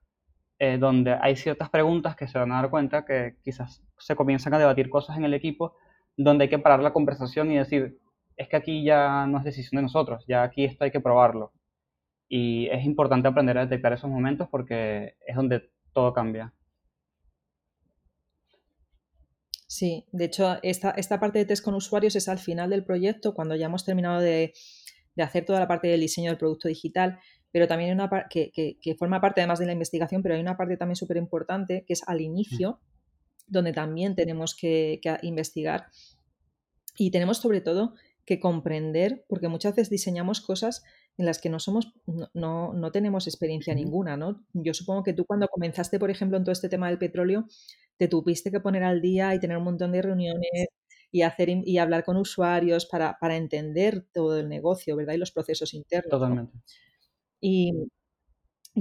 eh, 0.58 0.78
donde 0.78 1.16
hay 1.20 1.34
ciertas 1.36 1.70
preguntas 1.70 2.14
que 2.14 2.28
se 2.28 2.38
van 2.38 2.52
a 2.52 2.56
dar 2.56 2.70
cuenta 2.70 3.04
que 3.04 3.36
quizás 3.42 3.82
se 3.98 4.14
comienzan 4.14 4.54
a 4.54 4.58
debatir 4.58 4.90
cosas 4.90 5.16
en 5.16 5.24
el 5.24 5.34
equipo 5.34 5.76
donde 6.16 6.44
hay 6.44 6.50
que 6.50 6.58
parar 6.58 6.80
la 6.80 6.92
conversación 6.92 7.50
y 7.50 7.56
decir, 7.56 7.98
es 8.36 8.48
que 8.48 8.56
aquí 8.56 8.84
ya 8.84 9.26
no 9.26 9.38
es 9.38 9.44
decisión 9.44 9.78
de 9.78 9.82
nosotros, 9.82 10.24
ya 10.28 10.42
aquí 10.42 10.64
esto 10.64 10.84
hay 10.84 10.90
que 10.90 11.00
probarlo. 11.00 11.52
Y 12.28 12.68
es 12.68 12.84
importante 12.84 13.28
aprender 13.28 13.58
a 13.58 13.66
detectar 13.66 13.92
esos 13.92 14.10
momentos 14.10 14.48
porque 14.50 15.16
es 15.26 15.36
donde 15.36 15.70
todo 15.92 16.12
cambia. 16.12 16.52
Sí, 19.66 20.06
de 20.12 20.26
hecho, 20.26 20.58
esta, 20.62 20.90
esta 20.92 21.18
parte 21.18 21.40
de 21.40 21.46
test 21.46 21.64
con 21.64 21.74
usuarios 21.74 22.14
es 22.14 22.28
al 22.28 22.38
final 22.38 22.70
del 22.70 22.84
proyecto, 22.84 23.34
cuando 23.34 23.56
ya 23.56 23.66
hemos 23.66 23.84
terminado 23.84 24.20
de, 24.20 24.52
hacer 25.18 25.44
toda 25.44 25.58
la 25.58 25.66
parte 25.66 25.88
del 25.88 26.00
diseño 26.00 26.30
del 26.30 26.38
producto 26.38 26.68
digital, 26.68 27.18
pero 27.50 27.66
también 27.66 27.90
hay 27.90 27.94
una 27.94 28.08
parte 28.08 28.52
que, 28.54 28.78
que, 28.80 28.94
forma 28.94 29.20
parte 29.20 29.40
además 29.40 29.58
de 29.58 29.66
la 29.66 29.72
investigación, 29.72 30.22
pero 30.22 30.36
hay 30.36 30.40
una 30.40 30.56
parte 30.56 30.76
también 30.76 30.96
súper 30.96 31.16
importante 31.16 31.84
que 31.86 31.92
es 31.92 32.02
al 32.06 32.20
inicio, 32.20 32.80
donde 33.46 33.72
también 33.72 34.14
tenemos 34.14 34.54
que, 34.54 35.00
investigar 35.22 35.88
y 36.96 37.10
tenemos 37.10 37.38
sobre 37.38 37.60
todo 37.60 37.94
que 38.24 38.40
comprender, 38.40 39.24
porque 39.28 39.48
muchas 39.48 39.74
veces 39.74 39.90
diseñamos 39.90 40.40
cosas 40.40 40.84
en 41.16 41.26
las 41.26 41.40
que 41.40 41.48
no 41.48 41.60
somos, 41.60 41.92
no, 42.34 42.72
no 42.72 42.92
tenemos 42.92 43.26
experiencia 43.26 43.74
ninguna, 43.74 44.16
¿no? 44.16 44.44
Yo 44.52 44.74
supongo 44.74 45.04
que 45.04 45.12
tú 45.12 45.24
cuando 45.26 45.48
comenzaste, 45.48 45.98
por 45.98 46.10
ejemplo, 46.10 46.36
en 46.36 46.44
todo 46.44 46.52
este 46.52 46.68
tema 46.68 46.88
del 46.88 46.98
petróleo, 46.98 47.46
te 47.96 48.08
tuviste 48.08 48.50
que 48.50 48.60
poner 48.60 48.82
al 48.82 49.00
día 49.00 49.34
y 49.34 49.40
tener 49.40 49.56
un 49.56 49.64
montón 49.64 49.92
de 49.92 50.02
reuniones 50.02 50.68
y 51.12 51.22
hacer 51.22 51.48
y 51.48 51.78
hablar 51.78 52.02
con 52.02 52.16
usuarios 52.16 52.86
para, 52.86 53.16
entender 53.36 54.04
todo 54.12 54.36
el 54.36 54.48
negocio, 54.48 54.96
¿verdad? 54.96 55.14
Y 55.14 55.18
los 55.18 55.30
procesos 55.30 55.72
internos. 55.72 56.10
Totalmente. 56.10 56.58
Y, 57.40 57.72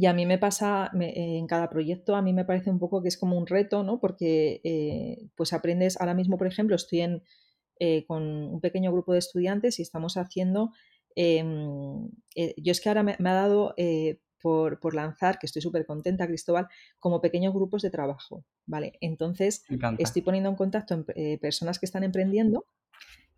a 0.07 0.13
mí 0.13 0.25
me 0.25 0.39
pasa, 0.39 0.89
en 0.99 1.45
cada 1.45 1.69
proyecto, 1.69 2.15
a 2.15 2.23
mí 2.23 2.33
me 2.33 2.45
parece 2.45 2.71
un 2.71 2.79
poco 2.79 3.03
que 3.03 3.09
es 3.09 3.17
como 3.19 3.37
un 3.37 3.45
reto, 3.45 3.83
¿no? 3.83 3.99
Porque 3.99 4.61
eh, 4.63 5.29
pues 5.35 5.53
aprendes, 5.53 6.01
ahora 6.01 6.15
mismo, 6.15 6.39
por 6.39 6.47
ejemplo, 6.47 6.75
estoy 6.75 7.01
en, 7.01 7.21
eh, 7.79 8.03
con 8.07 8.23
un 8.23 8.61
pequeño 8.61 8.91
grupo 8.91 9.13
de 9.13 9.19
estudiantes 9.19 9.77
y 9.77 9.83
estamos 9.83 10.17
haciendo, 10.17 10.71
em, 11.15 12.09
eh, 12.35 12.53
yo 12.57 12.71
es 12.71 12.81
que 12.81 12.89
ahora 12.89 13.03
me, 13.03 13.15
me 13.19 13.29
ha 13.29 13.33
dado 13.33 13.75
por, 14.43 14.93
lanzar, 14.93 15.39
que 15.39 15.45
estoy 15.45 15.61
súper 15.61 15.85
contenta, 15.85 16.27
Cristóbal, 16.27 16.67
como 16.99 17.21
pequeños 17.21 17.53
grupos 17.53 17.81
de 17.81 17.89
trabajo, 17.89 18.43
¿vale? 18.65 18.97
Entonces, 18.99 19.63
estoy 19.97 20.21
poniendo 20.21 20.49
en 20.49 20.57
contacto 20.57 21.05
eh, 21.15 21.37
personas 21.39 21.79
que 21.79 21.85
están 21.85 22.03
emprendiendo 22.03 22.65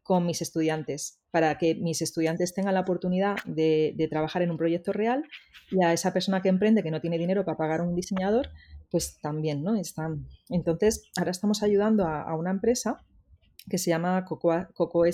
con 0.01 0.25
mis 0.25 0.41
estudiantes, 0.41 1.19
para 1.29 1.57
que 1.59 1.75
mis 1.75 2.01
estudiantes 2.01 2.55
tengan 2.55 2.73
la 2.73 2.81
oportunidad 2.81 3.35
de, 3.45 4.07
trabajar 4.09 4.41
en 4.41 4.49
un 4.51 4.57
proyecto 4.57 4.93
real 4.93 5.23
y 5.69 5.83
a 5.83 5.93
esa 5.93 6.11
persona 6.11 6.41
que 6.41 6.49
emprende, 6.49 6.81
que 6.81 6.91
no 6.91 7.01
tiene 7.01 7.19
dinero 7.19 7.45
para 7.45 7.57
pagar 7.57 7.81
un 7.81 7.95
diseñador, 7.95 8.49
pues 8.89 9.19
también, 9.21 9.63
¿no? 9.63 9.75
Están. 9.75 10.27
Entonces, 10.49 11.11
ahora 11.17 11.31
estamos 11.31 11.61
ayudando 11.61 12.07
a, 12.07 12.35
una 12.35 12.49
empresa 12.49 13.03
que 13.69 13.77
se 13.77 13.91
llama 13.91 14.25
Cocoa, 14.25 14.69
Cocoa 14.73 15.09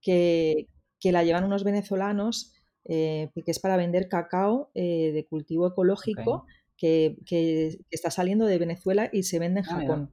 que, 0.00 0.68
que 1.04 1.12
la 1.12 1.22
llevan 1.22 1.44
unos 1.44 1.64
venezolanos 1.64 2.54
eh, 2.86 3.30
que 3.34 3.50
es 3.50 3.58
para 3.58 3.76
vender 3.76 4.08
cacao 4.08 4.70
eh, 4.74 5.12
de 5.12 5.26
cultivo 5.26 5.66
ecológico 5.66 6.46
que, 6.78 7.78
está 7.90 8.10
saliendo 8.10 8.46
de 8.46 8.58
Venezuela 8.58 9.10
y 9.12 9.24
se 9.24 9.38
vende 9.38 9.60
en 9.60 9.66
ah, 9.66 9.78
Japón. 9.78 10.10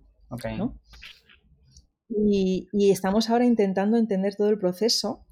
Y, 2.09 2.67
estamos 2.91 3.29
ahora 3.29 3.45
intentando 3.45 3.95
entender 3.97 4.35
todo 4.35 4.49
el 4.49 4.59
proceso, 4.59 5.25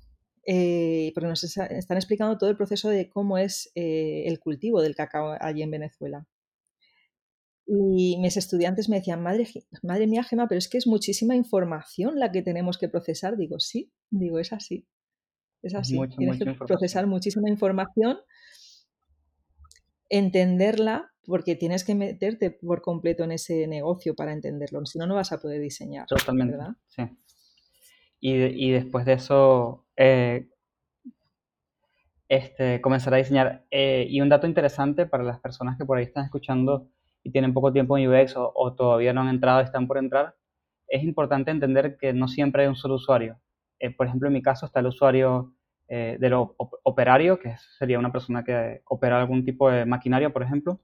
eh, 0.46 1.12
porque 1.14 1.28
nos 1.28 1.44
están 1.44 1.98
explicando 1.98 2.38
todo 2.38 2.50
el 2.50 2.56
proceso 2.56 2.88
de 2.88 3.10
cómo 3.10 3.38
es 3.38 3.70
el 3.76 4.40
cultivo 4.40 4.82
del 4.82 4.96
cacao 4.96 5.36
allí 5.42 5.62
en 5.62 5.72
Venezuela. 5.72 6.26
Y 7.68 8.18
mis 8.20 8.38
estudiantes 8.38 8.88
me 8.88 8.96
decían, 8.96 9.22
madre, 9.22 9.46
madre 9.84 10.08
mía, 10.08 10.24
Gema, 10.24 10.48
pero 10.48 10.60
es 10.60 10.70
que 10.70 10.78
es 10.78 10.88
muchísima 10.88 11.36
información 11.36 12.18
la 12.18 12.32
que 12.32 12.42
tenemos 12.42 12.78
que 12.78 12.88
procesar. 12.88 13.36
Digo, 13.36 13.60
sí, 13.60 13.92
digo, 14.10 14.40
es 14.40 14.54
así. 14.54 14.88
Es 15.62 15.76
así. 15.76 16.00
Tienes 16.18 16.40
que 16.40 16.54
procesar 16.54 17.08
muchísima 17.08 17.50
información, 17.50 18.18
entenderla, 20.10 21.12
porque 21.26 21.56
tienes 21.56 21.84
que 21.84 21.96
meterte 21.96 22.52
por 22.52 22.82
completo 22.82 23.24
en 23.24 23.32
ese 23.32 23.68
negocio 23.68 24.16
para 24.16 24.34
entenderlo. 24.34 24.86
Si 24.86 24.98
no, 24.98 25.06
no 25.06 25.16
vas 25.16 25.32
a 25.32 25.40
poder 25.40 25.62
diseñar. 25.62 26.08
Totalmente. 26.08 26.58
Sí. 26.88 27.04
Y, 28.22 28.72
después 28.72 29.06
de 29.06 29.14
eso, 29.14 29.86
eh, 29.96 30.50
este, 32.28 32.82
comenzar 32.82 33.14
a 33.14 33.18
diseñar. 33.18 33.66
Eh, 33.72 34.08
y 34.10 34.22
un 34.22 34.30
dato 34.30 34.48
interesante 34.48 35.06
para 35.06 35.24
las 35.24 35.40
personas 35.40 35.78
que 35.78 35.86
por 35.86 35.98
ahí 35.98 36.06
están 36.06 36.26
escuchando 36.26 36.90
y 37.24 37.32
tienen 37.32 37.54
poco 37.54 37.72
tiempo 37.72 37.98
en 37.98 38.10
UX 38.10 38.36
o, 38.36 38.52
o 38.56 38.74
todavía 38.74 39.14
no 39.14 39.22
han 39.22 39.30
entrado 39.30 39.62
y 39.62 39.66
están 39.66 39.88
por 39.88 39.98
entrar, 39.98 40.36
es 40.88 41.04
importante 41.04 41.52
entender 41.52 41.98
que 41.98 42.14
no 42.14 42.28
siempre 42.28 42.64
hay 42.64 42.70
un 42.70 42.76
solo 42.76 42.96
usuario. 42.96 43.40
Eh, 43.80 43.92
por 43.96 44.08
ejemplo, 44.08 44.28
en 44.28 44.34
mi 44.34 44.42
caso 44.42 44.66
está 44.66 44.82
el 44.82 44.88
usuario 44.88 45.54
eh, 45.88 46.18
del 46.20 46.34
operario, 46.36 47.40
que 47.40 47.56
sería 47.78 47.98
una 47.98 48.12
persona 48.12 48.44
que 48.44 48.82
opera 48.86 49.20
algún 49.20 49.44
tipo 49.44 49.72
de 49.72 49.86
maquinaria, 49.86 50.32
por 50.32 50.44
ejemplo. 50.44 50.80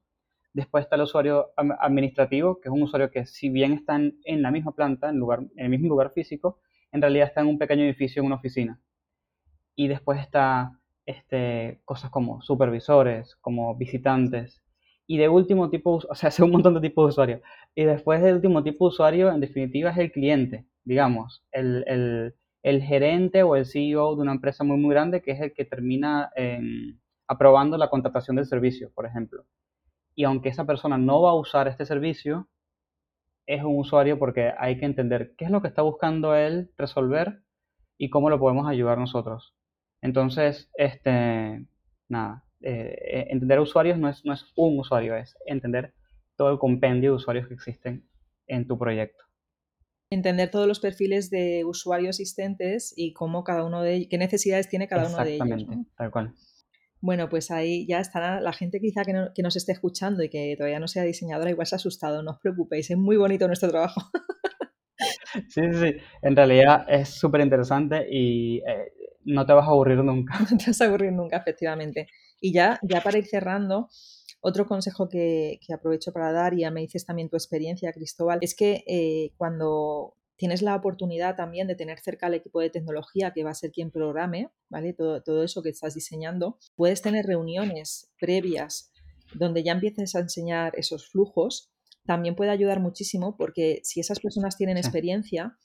Después 0.53 0.83
está 0.85 0.95
el 0.95 1.03
usuario 1.03 1.51
administrativo, 1.57 2.61
que 2.61 2.69
es 2.69 2.73
un 2.73 2.83
usuario 2.83 3.11
que 3.11 3.25
si 3.25 3.49
bien 3.49 3.73
está 3.73 3.97
en, 3.97 4.41
la 4.41 4.51
misma 4.51 4.71
planta, 4.71 5.09
en, 5.09 5.17
lugar, 5.17 5.41
en 5.41 5.65
el 5.65 5.69
mismo 5.69 5.89
lugar 5.89 6.11
físico, 6.11 6.59
en 6.91 7.01
realidad 7.01 7.27
está 7.27 7.41
en 7.41 7.47
un 7.47 7.59
pequeño 7.59 7.83
edificio, 7.83 8.21
en 8.21 8.27
una 8.27 8.37
oficina. 8.37 8.79
Y 9.75 9.89
después 9.89 10.19
está 10.21 10.79
este, 11.05 11.81
cosas 11.85 12.09
como 12.09 12.41
supervisores, 12.41 13.35
como 13.41 13.75
visitantes. 13.75 14.63
Y 15.05 15.17
de 15.17 15.29
último 15.29 15.69
tipo, 15.69 16.01
o 16.09 16.15
sea, 16.15 16.29
hace 16.29 16.43
un 16.43 16.51
montón 16.51 16.73
de 16.73 16.81
tipos 16.81 17.05
de 17.05 17.09
usuarios. 17.09 17.41
Y 17.75 17.83
después 17.83 18.23
del 18.23 18.35
último 18.35 18.63
tipo 18.63 18.85
de 18.85 18.89
usuario, 18.89 19.31
en 19.31 19.41
definitiva, 19.41 19.91
es 19.91 19.97
el 19.97 20.11
cliente, 20.11 20.65
digamos, 20.83 21.45
el, 21.51 21.83
el, 21.87 22.35
el 22.65 22.81
gerente 22.81 23.43
o 23.43 23.55
el 23.55 23.67
CEO 23.67 24.15
de 24.15 24.23
una 24.23 24.31
empresa 24.31 24.63
muy, 24.63 24.77
muy 24.77 24.89
grande 24.89 25.21
que 25.21 25.31
es 25.31 25.39
el 25.39 25.53
que 25.53 25.65
termina 25.65 26.31
aprobando 27.27 27.77
la 27.77 27.91
contratación 27.91 28.37
del 28.37 28.47
servicio, 28.47 28.91
por 28.95 29.05
ejemplo. 29.05 29.45
Y 30.15 30.23
aunque 30.23 30.49
esa 30.49 30.65
persona 30.65 30.97
no 30.97 31.21
va 31.21 31.29
a 31.29 31.35
usar 31.35 31.67
este 31.67 31.85
servicio, 31.85 32.47
es 33.45 33.63
un 33.63 33.77
usuario 33.77 34.17
porque 34.17 34.51
hay 34.57 34.79
que 34.79 34.85
entender 34.85 35.35
qué 35.37 35.45
es 35.45 35.51
lo 35.51 35.61
que 35.61 35.67
está 35.67 35.83
buscando 35.83 36.33
él 36.35 36.71
resolver 36.75 37.43
y 37.99 38.09
cómo 38.09 38.31
lo 38.31 38.39
podemos 38.39 38.67
ayudar 38.67 38.97
nosotros. 38.97 39.55
Entonces, 40.01 40.71
este, 40.75 41.67
nada, 42.09 42.45
eh, 42.61 42.97
eh, 42.99 43.27
entender 43.29 43.59
usuarios 43.59 43.99
no 43.99 44.09
es, 44.09 44.25
no 44.25 44.33
es 44.33 44.51
un 44.55 44.79
usuario, 44.79 45.15
es 45.15 45.37
entender 45.45 45.93
todo 46.35 46.49
el 46.51 46.57
compendio 46.57 47.11
de 47.11 47.17
usuarios 47.17 47.47
que 47.47 47.53
existen 47.53 48.09
en 48.47 48.65
tu 48.65 48.79
proyecto. 48.79 49.24
Entender 50.15 50.49
todos 50.49 50.67
los 50.67 50.79
perfiles 50.79 51.29
de 51.29 51.65
usuarios 51.65 52.21
existentes 52.21 52.93
y 52.95 53.11
cómo 53.11 53.43
cada 53.43 53.65
uno 53.65 53.81
de 53.81 53.95
ellos, 53.95 54.07
qué 54.09 54.17
necesidades 54.17 54.69
tiene 54.69 54.87
cada 54.87 55.09
uno 55.09 55.17
de 55.23 55.35
ellos. 55.35 55.45
Exactamente, 55.45 55.89
tal 55.97 56.11
cual. 56.11 56.33
Bueno, 57.01 57.27
pues 57.27 57.51
ahí 57.51 57.85
ya 57.85 57.99
estará 57.99 58.39
la 58.39 58.53
gente 58.53 58.79
quizá 58.79 59.03
que, 59.03 59.13
que, 59.35 59.43
nos 59.43 59.57
esté 59.57 59.73
escuchando 59.73 60.23
y 60.23 60.29
que 60.29 60.55
todavía 60.57 60.79
no 60.79 60.87
sea 60.87 61.03
diseñadora, 61.03 61.51
igual 61.51 61.67
se 61.67 61.75
ha 61.75 61.77
asustado, 61.77 62.23
no 62.23 62.31
os 62.31 62.39
preocupéis, 62.39 62.89
es 62.89 62.97
muy 62.97 63.17
bonito 63.17 63.45
nuestro 63.47 63.69
trabajo. 63.69 64.01
Sí, 65.49 65.61
sí, 65.71 65.73
sí, 65.73 65.97
en 66.21 66.35
realidad 66.35 66.85
es 66.87 67.09
súper 67.09 67.41
interesante 67.41 68.07
y 68.09 68.59
eh, 68.59 68.93
no 69.25 69.45
te 69.45 69.53
vas 69.53 69.67
a 69.67 69.71
aburrir 69.71 69.97
nunca. 70.03 70.33
No 70.51 70.57
te 70.57 70.67
vas 70.67 70.81
a 70.81 70.85
aburrir 70.85 71.11
nunca, 71.11 71.37
efectivamente. 71.37 72.07
Y 72.39 72.53
ya, 72.53 72.79
ya 72.83 73.01
para 73.01 73.17
ir 73.17 73.25
cerrando, 73.25 73.89
otro 74.47 74.67
consejo 74.67 75.09
que, 75.09 75.59
aprovecho 75.73 76.13
para 76.13 76.31
dar, 76.31 76.53
y 76.53 76.59
ya 76.59 76.69
me 76.69 76.81
dices 76.81 77.03
también 77.03 77.29
tu 77.29 77.35
experiencia, 77.35 77.91
Cristóbal, 77.91 78.37
es 78.43 78.53
que 78.53 78.83
eh, 78.85 79.31
cuando 79.37 80.17
tienes 80.35 80.61
la 80.61 80.75
oportunidad 80.75 81.35
también 81.35 81.65
de 81.65 81.73
tener 81.73 81.99
cerca 81.99 82.27
al 82.27 82.35
equipo 82.35 82.59
de 82.59 82.69
tecnología 82.69 83.31
que 83.33 83.43
va 83.43 83.49
a 83.49 83.55
ser 83.55 83.71
quien 83.71 83.89
programe, 83.89 84.51
¿vale? 84.69 84.93
Todo, 84.93 85.23
todo 85.23 85.43
eso 85.43 85.63
que 85.63 85.69
estás 85.69 85.95
diseñando, 85.95 86.59
puedes 86.75 87.01
tener 87.01 87.25
reuniones 87.25 88.11
previas 88.19 88.91
donde 89.33 89.63
ya 89.63 89.71
empieces 89.71 90.13
a 90.13 90.19
enseñar 90.19 90.73
esos 90.77 91.09
flujos, 91.09 91.71
también 92.05 92.35
puede 92.35 92.51
ayudar 92.51 92.79
muchísimo 92.79 93.35
porque 93.37 93.79
si 93.83 93.99
esas 93.99 94.19
personas 94.19 94.57
tienen 94.57 94.77
experiencia, 94.77 95.57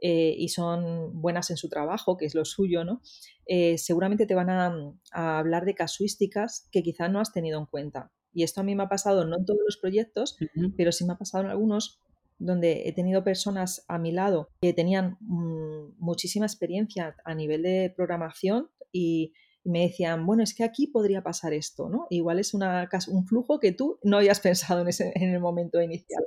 eh, 0.00 0.34
y 0.36 0.48
son 0.48 1.20
buenas 1.20 1.50
en 1.50 1.56
su 1.56 1.68
trabajo, 1.68 2.16
que 2.16 2.26
es 2.26 2.34
lo 2.34 2.44
suyo, 2.44 2.84
¿no? 2.84 3.00
Eh, 3.46 3.78
seguramente 3.78 4.26
te 4.26 4.34
van 4.34 4.50
a, 4.50 4.92
hablar 5.12 5.64
de 5.64 5.74
casuísticas 5.74 6.68
que 6.70 6.82
quizá 6.82 7.08
no 7.08 7.20
has 7.20 7.32
tenido 7.32 7.58
en 7.58 7.66
cuenta. 7.66 8.12
Y 8.32 8.42
esto 8.42 8.60
a 8.60 8.64
mí 8.64 8.74
me 8.74 8.82
ha 8.82 8.88
pasado, 8.88 9.24
no 9.24 9.36
en 9.36 9.46
todos 9.46 9.60
los 9.64 9.78
proyectos, 9.78 10.36
pero 10.76 10.92
sí 10.92 11.06
me 11.06 11.14
ha 11.14 11.18
pasado 11.18 11.44
en 11.44 11.50
algunos 11.50 12.02
donde 12.38 12.86
he 12.86 12.92
tenido 12.92 13.24
personas 13.24 13.86
a 13.88 13.98
mi 13.98 14.12
lado 14.12 14.50
que 14.60 14.74
tenían 14.74 15.16
mm, 15.20 15.94
muchísima 15.98 16.44
experiencia 16.44 17.16
a 17.24 17.34
nivel 17.34 17.62
de 17.62 17.92
programación 17.96 18.68
y, 18.92 19.32
me 19.66 19.80
decían, 19.80 20.24
bueno, 20.24 20.44
es 20.44 20.54
que 20.54 20.62
aquí 20.62 20.86
podría 20.86 21.24
pasar 21.24 21.52
esto, 21.52 21.88
¿no? 21.88 22.06
Igual 22.08 22.38
es 22.38 22.54
una, 22.54 22.88
un 23.08 23.26
flujo 23.26 23.58
que 23.58 23.72
tú 23.72 23.98
no 24.04 24.18
habías 24.18 24.38
pensado 24.40 24.82
en, 24.82 24.88
ese, 24.88 25.12
en 25.16 25.34
el 25.34 25.40
momento 25.40 25.82
inicial. 25.82 26.22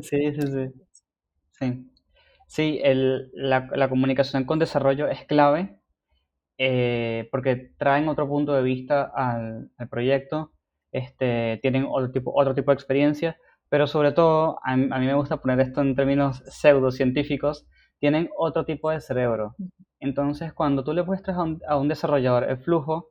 Sí, 0.00 0.32
sí, 0.32 0.40
sí. 0.40 0.72
Sí. 1.58 1.89
Sí, 2.50 2.80
el, 2.82 3.30
la, 3.32 3.68
la, 3.76 3.88
comunicación 3.88 4.44
con 4.44 4.58
desarrollo 4.58 5.06
es 5.06 5.24
clave 5.24 5.78
eh, 6.58 7.28
porque 7.30 7.70
traen 7.78 8.08
otro 8.08 8.26
punto 8.28 8.52
de 8.54 8.62
vista 8.62 9.04
al, 9.14 9.70
al, 9.78 9.88
proyecto, 9.88 10.50
este, 10.90 11.60
tienen 11.62 11.86
otro 11.88 12.10
tipo, 12.10 12.32
otro 12.34 12.52
tipo 12.52 12.72
de 12.72 12.74
experiencia, 12.74 13.38
pero 13.68 13.86
sobre 13.86 14.10
todo, 14.10 14.58
a, 14.64 14.76
mí 14.76 14.88
me 14.88 15.14
gusta 15.14 15.36
poner 15.36 15.60
esto 15.60 15.80
en 15.80 15.94
términos 15.94 16.42
pseudocientíficos, 16.46 17.68
tienen 18.00 18.28
otro 18.36 18.64
tipo 18.64 18.90
de 18.90 19.00
cerebro. 19.00 19.54
Entonces, 20.00 20.52
cuando 20.52 20.82
tú 20.82 20.92
le 20.92 21.04
muestras 21.04 21.36
a 21.36 21.44
un, 21.44 21.60
a 21.68 21.76
un 21.78 21.86
desarrollador 21.86 22.50
el 22.50 22.58
flujo, 22.58 23.10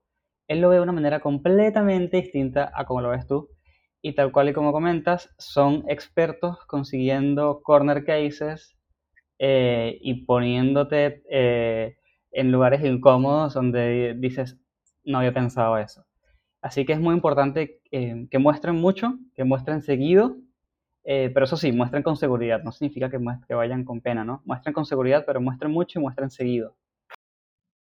él 0.49 0.59
lo 0.59 0.67
ve 0.67 0.75
de 0.75 0.81
una 0.81 0.91
manera 0.91 1.21
completamente 1.21 2.17
distinta 2.17 2.73
a 2.75 2.83
como 2.83 2.99
lo 2.99 3.11
ves 3.11 3.25
tú. 3.25 3.47
Y 4.01 4.15
tal 4.15 4.33
cual 4.33 4.49
y 4.49 4.53
como 4.53 4.73
comentas, 4.73 5.29
son 5.37 5.85
expertos 5.87 6.57
consiguiendo 6.67 7.61
corner 7.63 8.03
cases 8.03 8.75
eh, 9.41 9.97
y 10.01 10.25
poniéndote 10.25 11.23
eh, 11.29 11.97
en 12.31 12.51
lugares 12.51 12.83
incómodos 12.83 13.53
donde 13.53 14.13
dices, 14.17 14.57
no 15.05 15.19
había 15.19 15.33
pensado 15.33 15.77
eso. 15.77 16.05
Así 16.61 16.85
que 16.85 16.91
es 16.91 16.99
muy 16.99 17.15
importante 17.15 17.81
eh, 17.89 18.27
que 18.29 18.37
muestren 18.37 18.75
mucho, 18.75 19.17
que 19.35 19.45
muestren 19.45 19.81
seguido, 19.81 20.35
pero 21.03 21.45
eso 21.45 21.57
sí, 21.57 21.71
muestren 21.71 22.03
con 22.03 22.17
seguridad, 22.17 22.61
no 22.61 22.71
significa 22.71 23.09
que, 23.09 23.17
que 23.47 23.55
vayan 23.55 23.83
con 23.83 23.99
pena, 23.99 24.23
¿no? 24.23 24.43
Muestren 24.45 24.73
con 24.73 24.85
seguridad, 24.85 25.23
pero 25.25 25.41
muestren 25.41 25.71
mucho 25.71 25.97
y 25.97 26.03
muestren 26.03 26.29
seguido. 26.29 26.75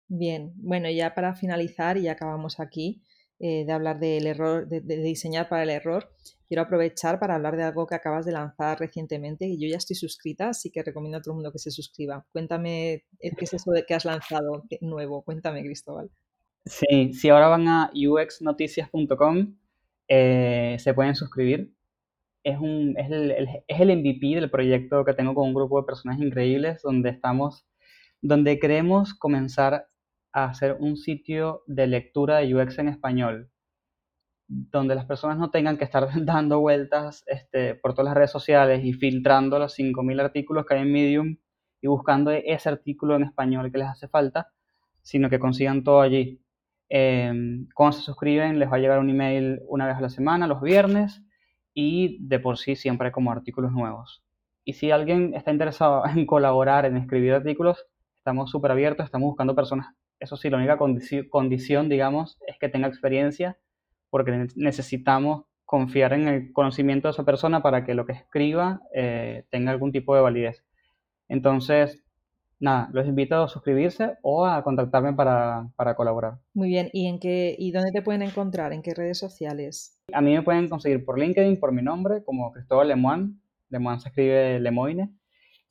Bien, 0.08 0.52
bueno, 0.56 0.90
ya 0.90 1.14
para 1.14 1.34
finalizar, 1.34 1.96
y 1.98 2.08
acabamos 2.08 2.58
aquí, 2.58 3.00
de 3.42 3.72
hablar 3.72 3.98
del 3.98 4.26
error, 4.28 4.68
de, 4.68 4.80
diseñar 4.80 5.48
para 5.48 5.64
el 5.64 5.70
error, 5.70 6.08
quiero 6.46 6.62
aprovechar 6.62 7.18
para 7.18 7.34
hablar 7.34 7.56
de 7.56 7.64
algo 7.64 7.86
que 7.86 7.94
acabas 7.94 8.24
de 8.24 8.32
lanzar 8.32 8.78
recientemente 8.78 9.46
y 9.46 9.58
yo 9.58 9.68
ya 9.68 9.78
estoy 9.78 9.96
suscrita, 9.96 10.50
así 10.50 10.70
que 10.70 10.82
recomiendo 10.82 11.18
a 11.18 11.22
todo 11.22 11.32
el 11.32 11.36
mundo 11.36 11.50
que 11.50 11.58
se 11.58 11.70
suscriba. 11.70 12.24
Cuéntame 12.30 12.92
eh, 12.92 13.30
qué 13.36 13.44
es 13.44 13.54
eso 13.54 13.72
de 13.72 13.84
que 13.84 13.94
has 13.94 14.04
lanzado 14.04 14.64
nuevo. 14.80 15.22
Cuéntame, 15.22 15.64
Cristóbal. 15.64 16.10
Sí, 16.64 17.14
si 17.14 17.30
ahora 17.30 17.48
van 17.48 17.66
a 17.66 17.90
uxnoticias.com, 17.94 19.56
eh, 20.08 20.76
se 20.78 20.94
pueden 20.94 21.16
suscribir. 21.16 21.74
Es, 22.44 22.58
un, 22.58 22.94
es, 22.98 23.10
el, 23.10 23.30
es 23.66 23.80
el 23.80 23.96
MVP 23.96 24.34
del 24.34 24.50
proyecto 24.50 25.04
que 25.04 25.14
tengo 25.14 25.34
con 25.34 25.48
un 25.48 25.54
grupo 25.54 25.80
de 25.80 25.86
personas 25.86 26.20
increíbles 26.20 26.82
donde 26.82 27.10
estamos, 27.10 27.66
donde 28.20 28.58
queremos 28.58 29.14
comenzar 29.14 29.86
a 30.32 30.44
hacer 30.44 30.76
un 30.80 30.96
sitio 30.96 31.62
de 31.66 31.86
lectura 31.86 32.38
de 32.38 32.54
UX 32.54 32.78
en 32.78 32.88
español 32.88 33.52
donde 34.52 34.94
las 34.94 35.06
personas 35.06 35.38
no 35.38 35.50
tengan 35.50 35.78
que 35.78 35.84
estar 35.84 36.08
dando 36.24 36.60
vueltas 36.60 37.24
este, 37.26 37.74
por 37.74 37.94
todas 37.94 38.06
las 38.06 38.14
redes 38.14 38.30
sociales 38.30 38.84
y 38.84 38.92
filtrando 38.92 39.58
los 39.58 39.78
5.000 39.78 40.20
artículos 40.20 40.66
que 40.66 40.74
hay 40.74 40.82
en 40.82 40.92
Medium 40.92 41.36
y 41.80 41.86
buscando 41.88 42.30
ese 42.30 42.68
artículo 42.68 43.16
en 43.16 43.24
español 43.24 43.72
que 43.72 43.78
les 43.78 43.88
hace 43.88 44.08
falta, 44.08 44.48
sino 45.02 45.28
que 45.30 45.38
consigan 45.38 45.82
todo 45.82 46.00
allí. 46.00 46.40
Em, 46.88 47.66
cuando 47.74 47.96
se 47.96 48.02
suscriben 48.02 48.58
les 48.58 48.70
va 48.70 48.76
a 48.76 48.78
llegar 48.78 48.98
un 48.98 49.10
email 49.10 49.60
una 49.66 49.86
vez 49.86 49.96
a 49.96 50.00
la 50.00 50.10
semana, 50.10 50.46
los 50.46 50.60
viernes, 50.60 51.22
y 51.74 52.18
de 52.26 52.38
por 52.38 52.58
sí 52.58 52.76
siempre 52.76 53.10
como 53.10 53.32
artículos 53.32 53.72
nuevos. 53.72 54.22
Y 54.64 54.74
si 54.74 54.90
alguien 54.90 55.34
está 55.34 55.50
interesado 55.50 56.04
en 56.06 56.26
colaborar, 56.26 56.84
en 56.84 56.96
escribir 56.96 57.32
artículos, 57.32 57.84
estamos 58.18 58.50
súper 58.50 58.70
abiertos, 58.72 59.06
estamos 59.06 59.26
buscando 59.28 59.54
personas. 59.56 59.94
Eso 60.22 60.36
sí, 60.36 60.48
la 60.50 60.58
única 60.58 60.78
condición, 60.78 61.88
digamos, 61.88 62.38
es 62.46 62.56
que 62.60 62.68
tenga 62.68 62.86
experiencia 62.86 63.58
porque 64.08 64.46
necesitamos 64.54 65.46
confiar 65.64 66.12
en 66.12 66.28
el 66.28 66.52
conocimiento 66.52 67.08
de 67.08 67.12
esa 67.12 67.24
persona 67.24 67.60
para 67.60 67.84
que 67.84 67.94
lo 67.94 68.06
que 68.06 68.12
escriba 68.12 68.82
eh, 68.94 69.46
tenga 69.50 69.72
algún 69.72 69.90
tipo 69.90 70.14
de 70.14 70.20
validez. 70.20 70.62
Entonces, 71.28 72.04
nada, 72.60 72.88
los 72.92 73.08
invito 73.08 73.42
a 73.42 73.48
suscribirse 73.48 74.16
o 74.22 74.46
a 74.46 74.62
contactarme 74.62 75.12
para, 75.12 75.68
para, 75.74 75.96
colaborar. 75.96 76.38
Muy 76.54 76.68
bien, 76.68 76.88
¿y 76.92 77.08
en 77.08 77.18
qué 77.18 77.56
y 77.58 77.72
dónde 77.72 77.90
te 77.90 78.02
pueden 78.02 78.22
encontrar? 78.22 78.72
¿En 78.72 78.82
qué 78.82 78.94
redes 78.94 79.18
sociales? 79.18 79.98
A 80.12 80.20
mí 80.20 80.34
me 80.34 80.42
pueden 80.42 80.68
conseguir 80.68 81.04
por 81.04 81.18
LinkedIn, 81.18 81.58
por 81.58 81.72
mi 81.72 81.82
nombre, 81.82 82.22
como 82.22 82.52
Cristóbal 82.52 82.86
Lemoine. 82.86 83.34
Lemoine 83.70 83.98
se 83.98 84.08
escribe 84.08 84.60
Lemoine. 84.60 85.10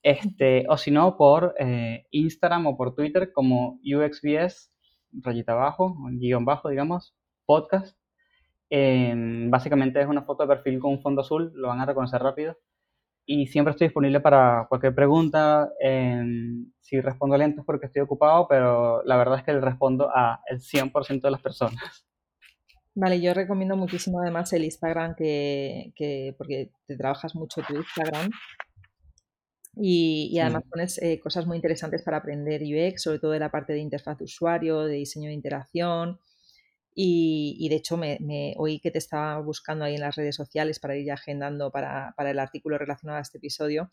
Este, 0.04 0.66
o 0.68 0.78
si 0.78 0.90
no, 0.92 1.16
por 1.16 1.54
eh, 1.60 2.08
Instagram 2.12 2.68
o 2.68 2.78
por 2.78 2.96
Twitter 2.96 3.32
como 3.32 3.80
UXBS, 3.84 4.72
rayita 5.12 5.52
abajo, 5.52 5.96
guion 6.14 6.46
bajo, 6.46 6.70
digamos, 6.70 7.16
podcast. 7.46 7.98
Em, 8.70 9.52
básicamente 9.52 10.02
es 10.02 10.08
una 10.08 10.24
foto 10.24 10.44
de 10.44 10.56
perfil 10.56 10.80
con 10.80 10.92
un 10.94 11.02
fondo 11.02 11.22
azul, 11.22 11.52
lo 11.56 11.68
van 11.68 11.82
a 11.82 11.86
reconocer 11.86 12.22
rápido. 12.22 12.58
Y 13.26 13.48
siempre 13.48 13.72
estoy 13.72 13.88
disponible 13.88 14.20
para 14.22 14.66
cualquier 14.70 14.96
pregunta. 14.96 15.70
Em, 15.80 16.72
si 16.80 17.00
respondo 17.00 17.38
lento 17.38 17.62
es 17.62 17.66
porque 17.66 17.86
estoy 17.86 18.02
ocupado, 18.02 18.48
pero 18.48 19.04
la 19.04 19.18
verdad 19.18 19.40
es 19.40 19.44
que 19.44 19.54
le 19.54 19.62
respondo 19.62 20.10
a 20.10 20.42
el 20.48 20.60
100% 20.62 21.28
de 21.28 21.32
las 21.32 21.42
personas. 21.42 22.08
Vale, 22.94 23.22
yo 23.22 23.34
recomiendo 23.34 23.78
muchísimo 23.78 24.20
además 24.20 24.52
el 24.52 24.66
Instagram, 24.66 25.16
que, 25.16 25.94
que 25.96 26.36
porque 26.38 26.72
te 26.88 26.98
trabajas 26.98 27.36
mucho 27.36 27.62
tu 27.62 27.76
Instagram. 27.76 28.32
Y, 29.76 30.30
y 30.32 30.40
además 30.40 30.64
pones 30.70 30.98
eh, 31.02 31.20
cosas 31.20 31.46
muy 31.46 31.56
interesantes 31.58 32.02
para 32.02 32.18
aprender 32.18 32.62
UX, 32.62 33.04
sobre 33.04 33.20
todo 33.20 33.32
de 33.32 33.40
la 33.40 33.52
parte 33.52 33.74
de 33.74 33.80
interfaz 33.80 34.18
de 34.18 34.26
usuario, 34.26 34.86
de 34.86 34.96
diseño 34.96 35.28
de 35.28 35.34
interacción. 35.34 36.20
Y, 36.94 37.68
de 37.70 37.76
hecho, 37.78 37.96
me, 37.96 38.54
oí 38.58 38.80
que 38.80 38.92
te 38.92 38.98
estaba 38.98 39.40
buscando 39.40 39.86
ahí 39.86 39.96
en 39.96 40.02
las 40.02 40.16
redes 40.16 40.36
sociales 40.36 40.80
para 40.80 40.98
ir 40.98 41.10
agendando 41.12 41.72
para, 41.72 42.14
el 42.18 42.40
artículo 42.40 42.78
relacionado 42.78 43.18
a 43.18 43.22
este 43.22 43.38
episodio. 43.38 43.90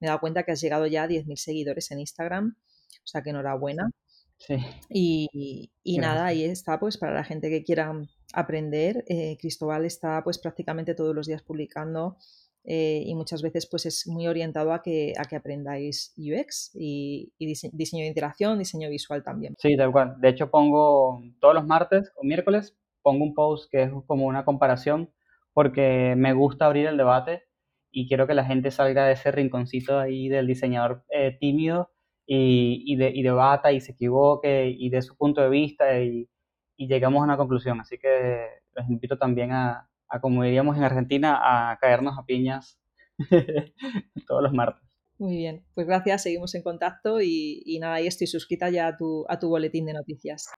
Me 0.00 0.06
he 0.06 0.08
dado 0.08 0.20
cuenta 0.20 0.42
que 0.42 0.52
has 0.52 0.60
llegado 0.60 0.86
ya 0.86 1.04
a 1.04 1.08
10.000 1.08 1.36
seguidores 1.36 1.90
en 1.90 2.00
Instagram, 2.00 2.54
o 2.58 3.06
sea 3.06 3.22
que 3.22 3.30
enhorabuena. 3.30 3.90
Sí. 4.36 4.56
Y, 4.90 5.70
y 5.82 5.98
nada, 5.98 6.26
ahí 6.26 6.44
está, 6.44 6.78
pues 6.78 6.98
para 6.98 7.14
la 7.14 7.24
gente 7.24 7.48
que 7.48 7.64
quiera 7.64 7.94
aprender, 8.34 9.04
eh, 9.08 9.38
Cristóbal 9.40 9.86
está 9.86 10.22
pues 10.22 10.38
prácticamente 10.38 10.94
todos 10.94 11.14
los 11.14 11.26
días 11.26 11.42
publicando 11.42 12.18
eh, 12.64 13.02
y 13.04 13.14
muchas 13.14 13.42
veces 13.42 13.66
pues 13.68 13.86
es 13.86 14.06
muy 14.06 14.28
orientado 14.28 14.72
a 14.72 14.82
que, 14.82 15.14
a 15.18 15.24
que 15.24 15.36
aprendáis 15.36 16.14
UX 16.16 16.70
y, 16.74 17.32
diseño 17.38 18.02
de 18.02 18.08
interacción, 18.08 18.58
diseño 18.58 18.88
visual 18.88 19.24
también. 19.24 19.54
Sí, 19.58 19.76
tal 19.76 19.90
cual. 19.90 20.14
De 20.20 20.28
hecho 20.28 20.50
pongo 20.50 21.22
todos 21.40 21.54
los 21.54 21.66
martes 21.66 22.12
o 22.16 22.24
miércoles, 22.24 22.76
pongo 23.02 23.24
un 23.24 23.34
post 23.34 23.70
que 23.70 23.82
es 23.84 23.90
como 24.06 24.26
una 24.26 24.44
comparación 24.44 25.10
porque 25.52 26.14
me 26.16 26.32
gusta 26.32 26.66
abrir 26.66 26.86
el 26.86 26.96
debate 26.96 27.42
y 27.90 28.08
quiero 28.08 28.26
que 28.26 28.34
la 28.34 28.44
gente 28.44 28.70
salga 28.70 29.06
de 29.06 29.14
ese 29.14 29.32
rinconcito 29.32 29.98
ahí 29.98 30.28
del 30.28 30.46
diseñador 30.46 31.04
eh, 31.10 31.36
tímido 31.38 31.90
y, 32.24 32.84
y, 32.86 32.96
de, 32.96 33.10
y, 33.12 33.22
debata 33.22 33.72
y 33.72 33.80
se 33.80 33.92
equivoque 33.92 34.72
y 34.74 34.88
de 34.88 35.02
su 35.02 35.16
punto 35.16 35.42
de 35.42 35.50
vista 35.50 36.00
y, 36.00 36.28
y 36.76 36.86
llegamos 36.86 37.20
a 37.20 37.24
una 37.24 37.36
conclusión. 37.36 37.80
Así 37.80 37.98
que 37.98 38.46
les 38.76 38.88
invito 38.88 39.18
también 39.18 39.50
a, 39.52 39.88
a, 40.12 40.20
como 40.20 40.42
diríamos 40.42 40.76
en 40.76 40.84
Argentina, 40.84 41.40
a 41.42 41.78
caernos 41.78 42.18
a 42.18 42.24
piñas 42.24 42.78
todos 44.28 44.42
los 44.42 44.52
martes. 44.52 44.82
Muy 45.18 45.36
bien, 45.36 45.64
pues 45.74 45.86
gracias, 45.86 46.22
seguimos 46.22 46.54
en 46.54 46.62
contacto 46.62 47.20
y, 47.20 47.62
y 47.64 47.78
nada, 47.78 48.00
y 48.00 48.06
estoy 48.06 48.26
suscrita 48.26 48.70
ya 48.70 48.88
a 48.88 48.96
tu, 48.96 49.24
a 49.28 49.38
tu 49.38 49.48
boletín 49.48 49.86
de 49.86 49.92
noticias. 49.92 50.48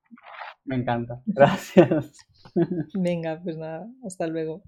Me 0.64 0.76
encanta, 0.76 1.20
gracias. 1.26 2.18
Venga, 2.94 3.40
pues 3.42 3.56
nada, 3.56 3.86
hasta 4.04 4.26
luego. 4.26 4.62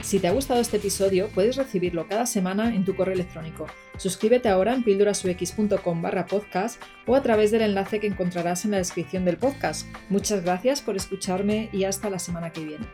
Si 0.00 0.20
te 0.20 0.28
ha 0.28 0.32
gustado 0.32 0.60
este 0.60 0.76
episodio, 0.76 1.28
puedes 1.34 1.56
recibirlo 1.56 2.06
cada 2.06 2.26
semana 2.26 2.74
en 2.74 2.84
tu 2.84 2.94
correo 2.94 3.14
electrónico. 3.14 3.66
Suscríbete 3.98 4.48
ahora 4.48 4.72
en 4.72 4.84
pildurasux.com 4.84 6.00
barra 6.00 6.26
podcast 6.26 6.80
o 7.06 7.16
a 7.16 7.22
través 7.22 7.50
del 7.50 7.62
enlace 7.62 7.98
que 7.98 8.06
encontrarás 8.06 8.64
en 8.64 8.70
la 8.70 8.76
descripción 8.76 9.24
del 9.24 9.36
podcast. 9.36 9.86
Muchas 10.08 10.44
gracias 10.44 10.80
por 10.80 10.96
escucharme 10.96 11.70
y 11.72 11.84
hasta 11.84 12.08
la 12.08 12.20
semana 12.20 12.52
que 12.52 12.64
viene. 12.64 12.86